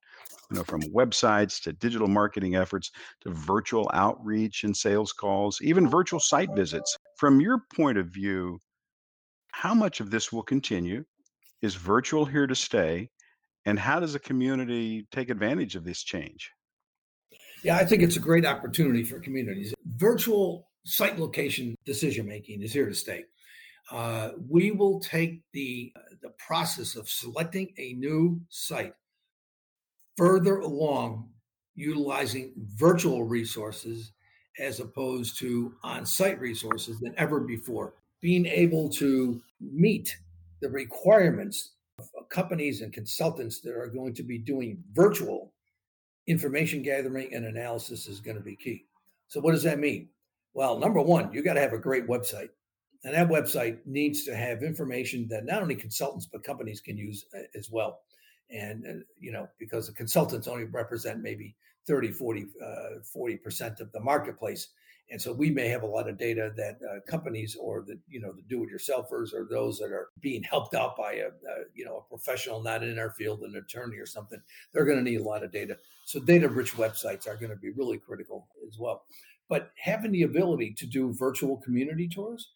You 0.49 0.57
know, 0.57 0.63
from 0.65 0.81
websites 0.93 1.61
to 1.63 1.71
digital 1.73 2.07
marketing 2.09 2.55
efforts 2.55 2.91
to 3.21 3.31
virtual 3.31 3.89
outreach 3.93 4.63
and 4.65 4.75
sales 4.75 5.13
calls, 5.13 5.59
even 5.61 5.89
virtual 5.89 6.19
site 6.19 6.49
visits. 6.53 6.97
From 7.15 7.39
your 7.39 7.63
point 7.73 7.97
of 7.97 8.07
view, 8.07 8.59
how 9.61 9.75
much 9.75 9.99
of 9.99 10.09
this 10.09 10.33
will 10.33 10.41
continue? 10.41 11.05
Is 11.61 11.75
virtual 11.75 12.25
here 12.25 12.47
to 12.47 12.55
stay? 12.55 13.11
And 13.67 13.77
how 13.77 13.99
does 13.99 14.15
a 14.15 14.19
community 14.19 15.05
take 15.11 15.29
advantage 15.29 15.75
of 15.75 15.83
this 15.83 16.01
change? 16.01 16.49
Yeah, 17.63 17.75
I 17.75 17.85
think 17.85 18.01
it's 18.01 18.15
a 18.15 18.19
great 18.19 18.43
opportunity 18.43 19.03
for 19.03 19.19
communities. 19.19 19.71
Virtual 19.85 20.67
site 20.83 21.19
location 21.19 21.75
decision 21.85 22.27
making 22.27 22.63
is 22.63 22.73
here 22.73 22.89
to 22.89 22.95
stay. 22.95 23.25
Uh, 23.91 24.31
we 24.49 24.71
will 24.71 24.99
take 24.99 25.43
the 25.53 25.93
the 26.23 26.31
process 26.47 26.95
of 26.95 27.07
selecting 27.07 27.71
a 27.77 27.93
new 27.93 28.41
site 28.49 28.95
further 30.17 30.57
along 30.57 31.29
utilizing 31.75 32.53
virtual 32.57 33.25
resources 33.25 34.11
as 34.59 34.79
opposed 34.79 35.37
to 35.37 35.75
on-site 35.83 36.39
resources 36.39 36.99
than 36.99 37.13
ever 37.17 37.39
before. 37.39 37.93
Being 38.21 38.45
able 38.45 38.89
to 38.89 39.41
meet 39.59 40.17
the 40.61 40.69
requirements 40.69 41.71
of 41.99 42.29
companies 42.29 42.81
and 42.81 42.93
consultants 42.93 43.61
that 43.61 43.75
are 43.75 43.87
going 43.87 44.13
to 44.15 44.23
be 44.23 44.37
doing 44.37 44.83
virtual 44.93 45.53
information 46.27 46.81
gathering 46.81 47.33
and 47.33 47.45
analysis 47.45 48.07
is 48.07 48.19
going 48.19 48.37
to 48.37 48.43
be 48.43 48.55
key. 48.55 48.85
So, 49.27 49.39
what 49.39 49.53
does 49.53 49.63
that 49.63 49.79
mean? 49.79 50.09
Well, 50.53 50.77
number 50.77 51.01
one, 51.01 51.31
you 51.33 51.43
got 51.43 51.53
to 51.53 51.61
have 51.61 51.73
a 51.73 51.79
great 51.79 52.07
website. 52.07 52.49
And 53.03 53.15
that 53.15 53.29
website 53.29 53.79
needs 53.85 54.25
to 54.25 54.35
have 54.35 54.61
information 54.61 55.27
that 55.29 55.45
not 55.45 55.61
only 55.61 55.75
consultants, 55.75 56.27
but 56.31 56.43
companies 56.43 56.81
can 56.81 56.97
use 56.97 57.25
uh, 57.35 57.43
as 57.55 57.71
well. 57.71 58.01
And, 58.51 58.85
uh, 58.85 59.03
you 59.19 59.31
know, 59.31 59.47
because 59.57 59.87
the 59.87 59.93
consultants 59.93 60.47
only 60.47 60.65
represent 60.65 61.21
maybe 61.21 61.55
30, 61.87 62.11
40, 62.11 62.47
uh, 62.63 62.67
40% 63.15 63.79
of 63.79 63.91
the 63.91 63.99
marketplace. 63.99 64.67
And 65.11 65.21
so 65.21 65.33
we 65.33 65.49
may 65.49 65.67
have 65.67 65.83
a 65.83 65.87
lot 65.87 66.07
of 66.07 66.17
data 66.17 66.53
that 66.55 66.79
uh, 66.89 67.01
companies 67.05 67.57
or 67.59 67.83
the, 67.85 67.99
you 68.07 68.21
know, 68.21 68.31
the 68.31 68.43
do-it-yourselfers 68.43 69.33
or 69.33 69.45
those 69.49 69.77
that 69.79 69.91
are 69.91 70.07
being 70.21 70.41
helped 70.41 70.73
out 70.73 70.95
by 70.95 71.15
a, 71.15 71.27
a, 71.27 71.63
you 71.75 71.83
know, 71.83 71.97
a 71.97 72.09
professional 72.09 72.63
not 72.63 72.81
in 72.81 72.97
our 72.97 73.11
field, 73.11 73.41
an 73.41 73.57
attorney 73.57 73.97
or 73.97 74.05
something, 74.05 74.41
they're 74.71 74.85
going 74.85 74.97
to 74.97 75.03
need 75.03 75.19
a 75.19 75.23
lot 75.23 75.43
of 75.43 75.51
data. 75.51 75.77
So 76.05 76.21
data-rich 76.21 76.75
websites 76.75 77.27
are 77.27 77.35
going 77.35 77.49
to 77.49 77.57
be 77.57 77.71
really 77.71 77.97
critical 77.97 78.47
as 78.65 78.79
well. 78.79 79.03
But 79.49 79.71
having 79.75 80.13
the 80.13 80.23
ability 80.23 80.75
to 80.77 80.85
do 80.85 81.13
virtual 81.13 81.57
community 81.57 82.07
tours, 82.07 82.51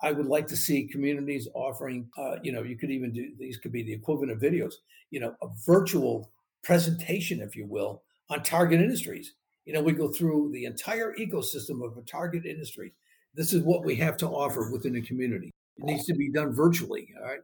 I 0.00 0.12
would 0.12 0.26
like 0.26 0.46
to 0.46 0.56
see 0.56 0.86
communities 0.86 1.46
offering, 1.52 2.08
uh, 2.16 2.36
you 2.42 2.52
know, 2.52 2.62
you 2.62 2.78
could 2.78 2.90
even 2.90 3.12
do 3.12 3.32
these 3.38 3.58
could 3.58 3.72
be 3.72 3.82
the 3.82 3.92
equivalent 3.92 4.32
of 4.32 4.38
videos, 4.38 4.74
you 5.10 5.20
know, 5.20 5.34
a 5.42 5.48
virtual 5.66 6.30
presentation, 6.62 7.40
if 7.40 7.54
you 7.54 7.66
will, 7.66 8.02
on 8.30 8.42
target 8.42 8.80
industries. 8.80 9.34
You 9.68 9.74
know, 9.74 9.82
we 9.82 9.92
go 9.92 10.08
through 10.08 10.50
the 10.54 10.64
entire 10.64 11.14
ecosystem 11.16 11.84
of 11.84 11.98
a 11.98 12.00
target 12.00 12.46
industry. 12.46 12.94
This 13.34 13.52
is 13.52 13.62
what 13.62 13.84
we 13.84 13.94
have 13.96 14.16
to 14.16 14.26
offer 14.26 14.70
within 14.72 14.94
the 14.94 15.02
community. 15.02 15.50
It 15.76 15.84
needs 15.84 16.06
to 16.06 16.14
be 16.14 16.30
done 16.30 16.54
virtually. 16.54 17.12
All 17.18 17.26
right. 17.26 17.40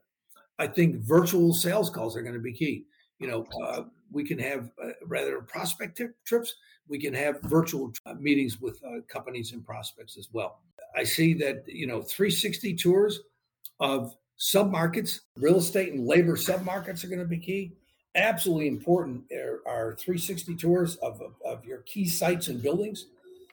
I 0.59 0.67
think 0.67 1.05
virtual 1.05 1.53
sales 1.53 1.91
calls 1.91 2.17
are 2.17 2.23
going 2.23 2.35
to 2.35 2.41
be 2.41 2.55
key. 2.55 2.87
You 3.19 3.27
know, 3.27 3.47
uh, 3.63 3.83
we 4.11 4.25
can 4.25 4.39
have 4.39 4.71
uh, 4.83 4.93
rather 5.05 5.43
prospect 5.43 6.01
trips. 6.25 6.55
We 6.89 6.99
can 6.99 7.13
have 7.13 7.43
virtual 7.43 7.93
uh, 8.07 8.15
meetings 8.15 8.59
with 8.59 8.83
uh, 8.83 9.03
companies 9.07 9.53
and 9.53 9.63
prospects 9.63 10.17
as 10.17 10.31
well. 10.33 10.61
I 10.97 11.05
see 11.05 11.35
that 11.35 11.65
you 11.67 11.87
know 11.87 12.01
360 12.01 12.75
tours 12.77 13.21
of 13.81 14.15
submarkets, 14.41 15.21
real 15.37 15.59
estate 15.59 15.93
and 15.93 16.07
labor 16.07 16.37
submarkets 16.37 17.05
are 17.05 17.09
going 17.09 17.19
to 17.19 17.27
be 17.27 17.39
key. 17.39 17.75
Absolutely 18.17 18.69
important 18.69 19.25
are, 19.33 19.61
are 19.67 19.97
360 19.97 20.55
tours 20.55 20.97
of, 20.97 21.21
of, 21.21 21.35
of 21.45 21.65
your 21.65 21.79
key 21.79 22.09
sites 22.09 22.49
and 22.49 22.63
buildings. 22.63 23.07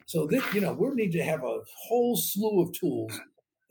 So 0.06 0.28
this, 0.28 0.44
you 0.54 0.62
know, 0.62 0.74
we 0.74 0.90
need 0.90 1.12
to 1.14 1.24
have 1.24 1.44
a 1.44 1.62
whole 1.76 2.16
slew 2.16 2.62
of 2.62 2.72
tools 2.74 3.20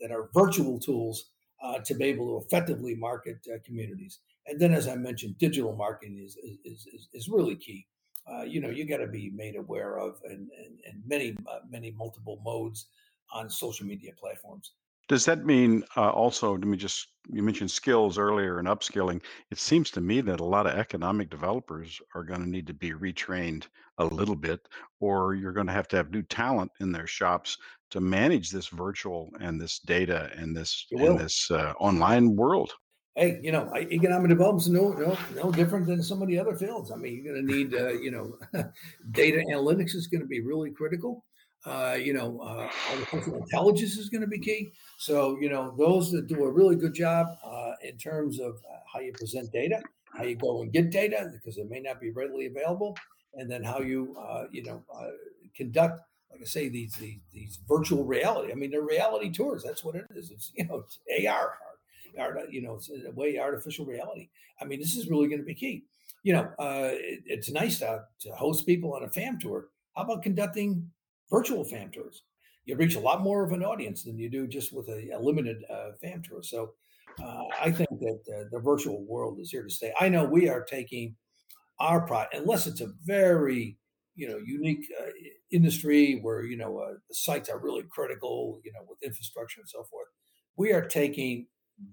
that 0.01 0.11
are 0.11 0.29
virtual 0.33 0.79
tools 0.79 1.25
uh, 1.63 1.79
to 1.79 1.93
be 1.93 2.05
able 2.05 2.39
to 2.39 2.45
effectively 2.45 2.95
market 2.95 3.37
uh, 3.53 3.57
communities. 3.63 4.19
And 4.47 4.59
then, 4.59 4.73
as 4.73 4.87
I 4.87 4.95
mentioned, 4.95 5.37
digital 5.37 5.75
marketing 5.75 6.19
is 6.23 6.35
is, 6.65 6.87
is, 6.91 7.07
is 7.13 7.29
really 7.29 7.55
key. 7.55 7.85
Uh, 8.29 8.41
you 8.41 8.59
know, 8.59 8.69
you 8.69 8.87
got 8.87 8.97
to 8.97 9.07
be 9.07 9.29
made 9.29 9.55
aware 9.55 9.97
of 9.97 10.19
and, 10.25 10.49
and, 10.57 10.79
and 10.85 11.03
many 11.07 11.35
uh, 11.49 11.59
many 11.69 11.91
multiple 11.91 12.41
modes 12.43 12.87
on 13.31 13.49
social 13.49 13.85
media 13.85 14.11
platforms. 14.19 14.73
Does 15.11 15.25
that 15.25 15.45
mean 15.45 15.83
uh, 15.97 16.09
also, 16.09 16.53
let 16.53 16.63
me 16.63 16.77
just, 16.77 17.09
you 17.29 17.43
mentioned 17.43 17.69
skills 17.69 18.17
earlier 18.17 18.59
and 18.59 18.67
upskilling. 18.69 19.21
It 19.51 19.59
seems 19.59 19.91
to 19.91 19.99
me 19.99 20.21
that 20.21 20.39
a 20.39 20.45
lot 20.45 20.65
of 20.65 20.79
economic 20.79 21.29
developers 21.29 21.99
are 22.15 22.23
going 22.23 22.39
to 22.39 22.49
need 22.49 22.65
to 22.67 22.73
be 22.73 22.93
retrained 22.93 23.65
a 23.97 24.05
little 24.05 24.37
bit, 24.37 24.69
or 25.01 25.35
you're 25.35 25.51
going 25.51 25.67
to 25.67 25.73
have 25.73 25.89
to 25.89 25.97
have 25.97 26.11
new 26.11 26.21
talent 26.21 26.71
in 26.79 26.93
their 26.93 27.07
shops 27.07 27.57
to 27.89 27.99
manage 27.99 28.51
this 28.51 28.69
virtual 28.69 29.29
and 29.41 29.59
this 29.59 29.79
data 29.79 30.31
and 30.37 30.55
this 30.55 30.87
and 30.91 31.01
will. 31.01 31.17
this 31.17 31.51
uh, 31.51 31.73
online 31.77 32.37
world. 32.37 32.71
Hey, 33.15 33.41
you 33.43 33.51
know, 33.51 33.69
I- 33.75 33.89
economic 33.91 34.29
development's 34.29 34.69
no 34.69 34.93
no 34.93 35.17
no 35.35 35.51
different 35.51 35.87
than 35.87 36.01
some 36.01 36.21
of 36.21 36.29
the 36.29 36.39
other 36.39 36.55
fields. 36.55 36.89
I 36.89 36.95
mean, 36.95 37.15
you're 37.15 37.33
going 37.33 37.45
to 37.45 37.53
need, 37.53 37.75
uh, 37.75 37.91
you 37.91 38.11
know, 38.11 38.37
data 39.11 39.43
analytics 39.49 39.93
is 39.93 40.07
going 40.07 40.21
to 40.21 40.27
be 40.27 40.39
really 40.39 40.71
critical. 40.71 41.25
Uh, 41.63 41.95
you 41.99 42.11
know, 42.11 42.39
uh, 42.39 42.67
artificial 42.91 43.35
intelligence 43.35 43.95
is 43.95 44.09
going 44.09 44.21
to 44.21 44.27
be 44.27 44.39
key. 44.39 44.71
So, 44.97 45.37
you 45.39 45.47
know, 45.47 45.75
those 45.77 46.11
that 46.11 46.25
do 46.25 46.43
a 46.43 46.51
really 46.51 46.75
good 46.75 46.95
job 46.95 47.27
uh, 47.45 47.73
in 47.83 47.97
terms 47.97 48.39
of 48.39 48.55
uh, 48.55 48.79
how 48.91 48.99
you 48.99 49.13
present 49.13 49.51
data, 49.51 49.79
how 50.11 50.23
you 50.23 50.35
go 50.35 50.63
and 50.63 50.73
get 50.73 50.89
data 50.89 51.29
because 51.31 51.59
it 51.59 51.69
may 51.69 51.79
not 51.79 52.01
be 52.01 52.09
readily 52.09 52.47
available, 52.47 52.97
and 53.35 53.49
then 53.49 53.63
how 53.63 53.79
you, 53.79 54.15
uh, 54.19 54.45
you 54.51 54.63
know, 54.63 54.83
conduct, 55.55 56.01
like 56.31 56.41
I 56.41 56.45
say, 56.45 56.67
these, 56.67 56.93
these 56.95 57.19
these 57.31 57.59
virtual 57.67 58.05
reality. 58.05 58.51
I 58.51 58.55
mean, 58.55 58.71
they're 58.71 58.81
reality 58.81 59.29
tours. 59.31 59.61
That's 59.63 59.83
what 59.83 59.95
it 59.95 60.05
is. 60.15 60.31
It's 60.31 60.51
you 60.55 60.65
know, 60.65 60.83
it's 60.85 61.27
AR, 61.27 61.53
art, 62.17 62.51
you 62.51 62.63
know, 62.63 62.75
it's 62.75 62.89
a 62.89 63.11
way 63.11 63.37
artificial 63.37 63.85
reality. 63.85 64.29
I 64.59 64.65
mean, 64.65 64.79
this 64.79 64.95
is 64.95 65.09
really 65.09 65.27
going 65.27 65.41
to 65.41 65.45
be 65.45 65.53
key. 65.53 65.83
You 66.23 66.33
know, 66.33 66.51
it, 66.59 67.21
it's 67.27 67.51
nice 67.51 67.79
to, 67.79 68.05
to 68.21 68.31
host 68.31 68.65
people 68.65 68.93
on 68.95 69.03
a 69.03 69.09
FAM 69.09 69.39
tour. 69.39 69.67
How 69.95 70.03
about 70.03 70.23
conducting 70.23 70.89
virtual 71.31 71.63
FAM 71.63 71.91
tours? 71.91 72.23
You 72.65 72.75
reach 72.75 72.95
a 72.95 72.99
lot 72.99 73.21
more 73.21 73.43
of 73.43 73.53
an 73.53 73.63
audience 73.63 74.03
than 74.03 74.17
you 74.17 74.29
do 74.29 74.47
just 74.47 74.71
with 74.71 74.87
a, 74.89 75.09
a 75.15 75.19
limited 75.19 75.57
uh, 75.69 75.91
FAM 76.01 76.21
tour. 76.21 76.43
So 76.43 76.73
uh, 77.21 77.43
I 77.59 77.71
think 77.71 77.89
that 77.89 78.21
uh, 78.29 78.43
the 78.51 78.59
virtual 78.59 79.03
world 79.05 79.39
is 79.39 79.49
here 79.49 79.63
to 79.63 79.69
stay. 79.69 79.93
I 79.99 80.09
know 80.09 80.23
we 80.25 80.47
are 80.47 80.63
taking 80.63 81.15
our 81.79 82.01
product, 82.01 82.35
unless 82.35 82.67
it's 82.67 82.81
a 82.81 82.93
very 83.03 83.77
you 84.15 84.27
know 84.27 84.37
unique 84.37 84.85
uh, 84.99 85.09
industry 85.51 86.19
where 86.21 86.43
you 86.43 86.57
know 86.57 86.77
uh, 86.79 86.93
the 87.07 87.15
sites 87.15 87.49
are 87.49 87.59
really 87.59 87.83
critical, 87.89 88.59
you 88.63 88.71
know, 88.73 88.81
with 88.87 89.01
infrastructure 89.03 89.59
and 89.59 89.69
so 89.69 89.83
forth. 89.83 90.07
We 90.57 90.73
are 90.73 90.85
taking 90.85 91.47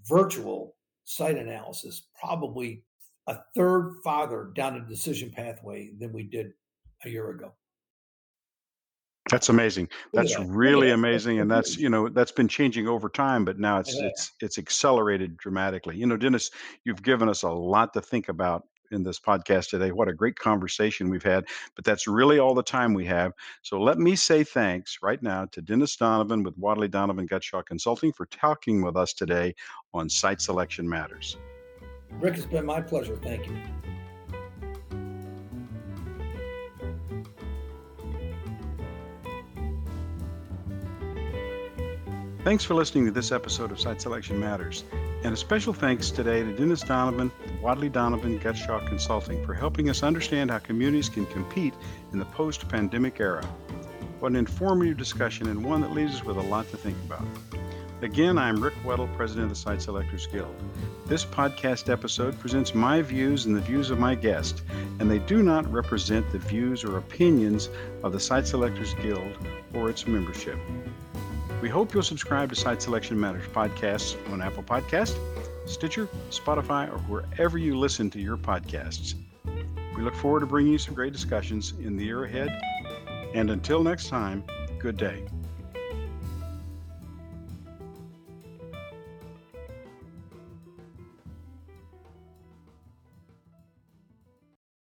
virtual 0.06 0.76
site 1.04 1.38
analysis 1.38 2.06
probably 2.20 2.84
a 3.26 3.38
third 3.56 3.94
farther 4.04 4.50
down 4.54 4.74
the 4.74 4.80
decision 4.94 5.30
pathway 5.30 5.90
than 5.98 6.12
we 6.12 6.24
did 6.24 6.52
a 7.04 7.08
year 7.08 7.30
ago. 7.30 7.52
That's 9.28 9.48
amazing. 9.48 9.88
That's 10.12 10.34
at 10.36 10.46
really. 10.46 10.90
Amazing, 10.90 11.40
and 11.40 11.50
that's 11.50 11.76
you 11.76 11.88
know 11.88 12.08
that's 12.08 12.32
been 12.32 12.48
changing 12.48 12.88
over 12.88 13.08
time, 13.08 13.44
but 13.44 13.58
now 13.58 13.78
it's 13.78 13.94
Yeah. 13.94 14.06
it's 14.06 14.32
it's 14.40 14.58
accelerated 14.58 15.36
dramatically. 15.36 15.96
You 15.96 16.06
know, 16.06 16.16
Dennis, 16.16 16.50
you've 16.84 17.02
given 17.02 17.28
us 17.28 17.42
a 17.42 17.50
lot 17.50 17.92
to 17.94 18.00
think 18.00 18.28
about 18.28 18.64
in 18.90 19.02
this 19.02 19.20
podcast 19.20 19.68
today. 19.68 19.92
What 19.92 20.08
a 20.08 20.14
great 20.14 20.38
conversation 20.38 21.10
we've 21.10 21.22
had, 21.22 21.44
but 21.76 21.84
that's 21.84 22.06
really 22.06 22.38
all 22.38 22.54
the 22.54 22.62
time 22.62 22.94
we 22.94 23.04
have. 23.06 23.32
So 23.62 23.80
let 23.80 23.98
me 23.98 24.16
say 24.16 24.44
thanks 24.44 24.98
right 25.02 25.22
now 25.22 25.44
to 25.52 25.60
Dennis 25.60 25.96
Donovan 25.96 26.42
with 26.42 26.56
Wadley 26.56 26.88
Donovan 26.88 27.28
Gutshaw 27.28 27.64
Consulting 27.66 28.12
for 28.12 28.26
talking 28.26 28.82
with 28.82 28.96
us 28.96 29.12
today 29.12 29.54
on 29.92 30.08
site 30.08 30.40
selection 30.40 30.88
matters. 30.88 31.36
Rick, 32.12 32.36
it's 32.38 32.46
been 32.46 32.64
my 32.64 32.80
pleasure. 32.80 33.16
Thank 33.16 33.46
you. 33.46 33.56
Thanks 42.48 42.64
for 42.64 42.72
listening 42.72 43.04
to 43.04 43.10
this 43.10 43.30
episode 43.30 43.70
of 43.72 43.78
Site 43.78 44.00
Selection 44.00 44.40
Matters. 44.40 44.84
And 45.22 45.34
a 45.34 45.36
special 45.36 45.74
thanks 45.74 46.10
today 46.10 46.42
to 46.42 46.50
Dennis 46.56 46.80
Donovan, 46.80 47.30
Wadley 47.60 47.90
Donovan 47.90 48.40
Gutshaw 48.40 48.86
Consulting 48.88 49.44
for 49.44 49.52
helping 49.52 49.90
us 49.90 50.02
understand 50.02 50.50
how 50.50 50.58
communities 50.58 51.10
can 51.10 51.26
compete 51.26 51.74
in 52.10 52.18
the 52.18 52.24
post 52.24 52.66
pandemic 52.66 53.20
era. 53.20 53.44
What 54.20 54.28
an 54.28 54.36
informative 54.36 54.96
discussion 54.96 55.48
and 55.48 55.62
one 55.62 55.82
that 55.82 55.92
leaves 55.92 56.14
us 56.14 56.24
with 56.24 56.38
a 56.38 56.40
lot 56.40 56.66
to 56.70 56.78
think 56.78 56.96
about. 57.04 57.26
Again, 58.00 58.38
I'm 58.38 58.64
Rick 58.64 58.76
Weddle, 58.82 59.14
President 59.14 59.44
of 59.44 59.50
the 59.50 59.56
Site 59.56 59.82
Selectors 59.82 60.26
Guild. 60.26 60.54
This 61.04 61.26
podcast 61.26 61.92
episode 61.92 62.38
presents 62.38 62.74
my 62.74 63.02
views 63.02 63.44
and 63.44 63.54
the 63.54 63.60
views 63.60 63.90
of 63.90 63.98
my 63.98 64.14
guest, 64.14 64.62
and 65.00 65.10
they 65.10 65.18
do 65.18 65.42
not 65.42 65.70
represent 65.70 66.30
the 66.30 66.38
views 66.38 66.82
or 66.82 66.96
opinions 66.96 67.68
of 68.02 68.14
the 68.14 68.20
Site 68.20 68.46
Selectors 68.46 68.94
Guild 68.94 69.36
or 69.74 69.90
its 69.90 70.06
membership. 70.06 70.58
We 71.60 71.68
hope 71.68 71.92
you'll 71.92 72.04
subscribe 72.04 72.50
to 72.50 72.54
Site 72.54 72.80
Selection 72.80 73.18
Matters 73.18 73.46
podcasts 73.48 74.16
on 74.32 74.40
Apple 74.40 74.62
Podcast, 74.62 75.18
Stitcher, 75.66 76.08
Spotify, 76.30 76.88
or 76.88 76.98
wherever 77.00 77.58
you 77.58 77.76
listen 77.76 78.10
to 78.10 78.20
your 78.20 78.36
podcasts. 78.36 79.14
We 79.96 80.02
look 80.02 80.14
forward 80.14 80.40
to 80.40 80.46
bringing 80.46 80.72
you 80.72 80.78
some 80.78 80.94
great 80.94 81.12
discussions 81.12 81.74
in 81.80 81.96
the 81.96 82.04
year 82.04 82.24
ahead. 82.24 82.56
And 83.34 83.50
until 83.50 83.82
next 83.82 84.08
time, 84.08 84.44
good 84.78 84.96
day. 84.96 85.24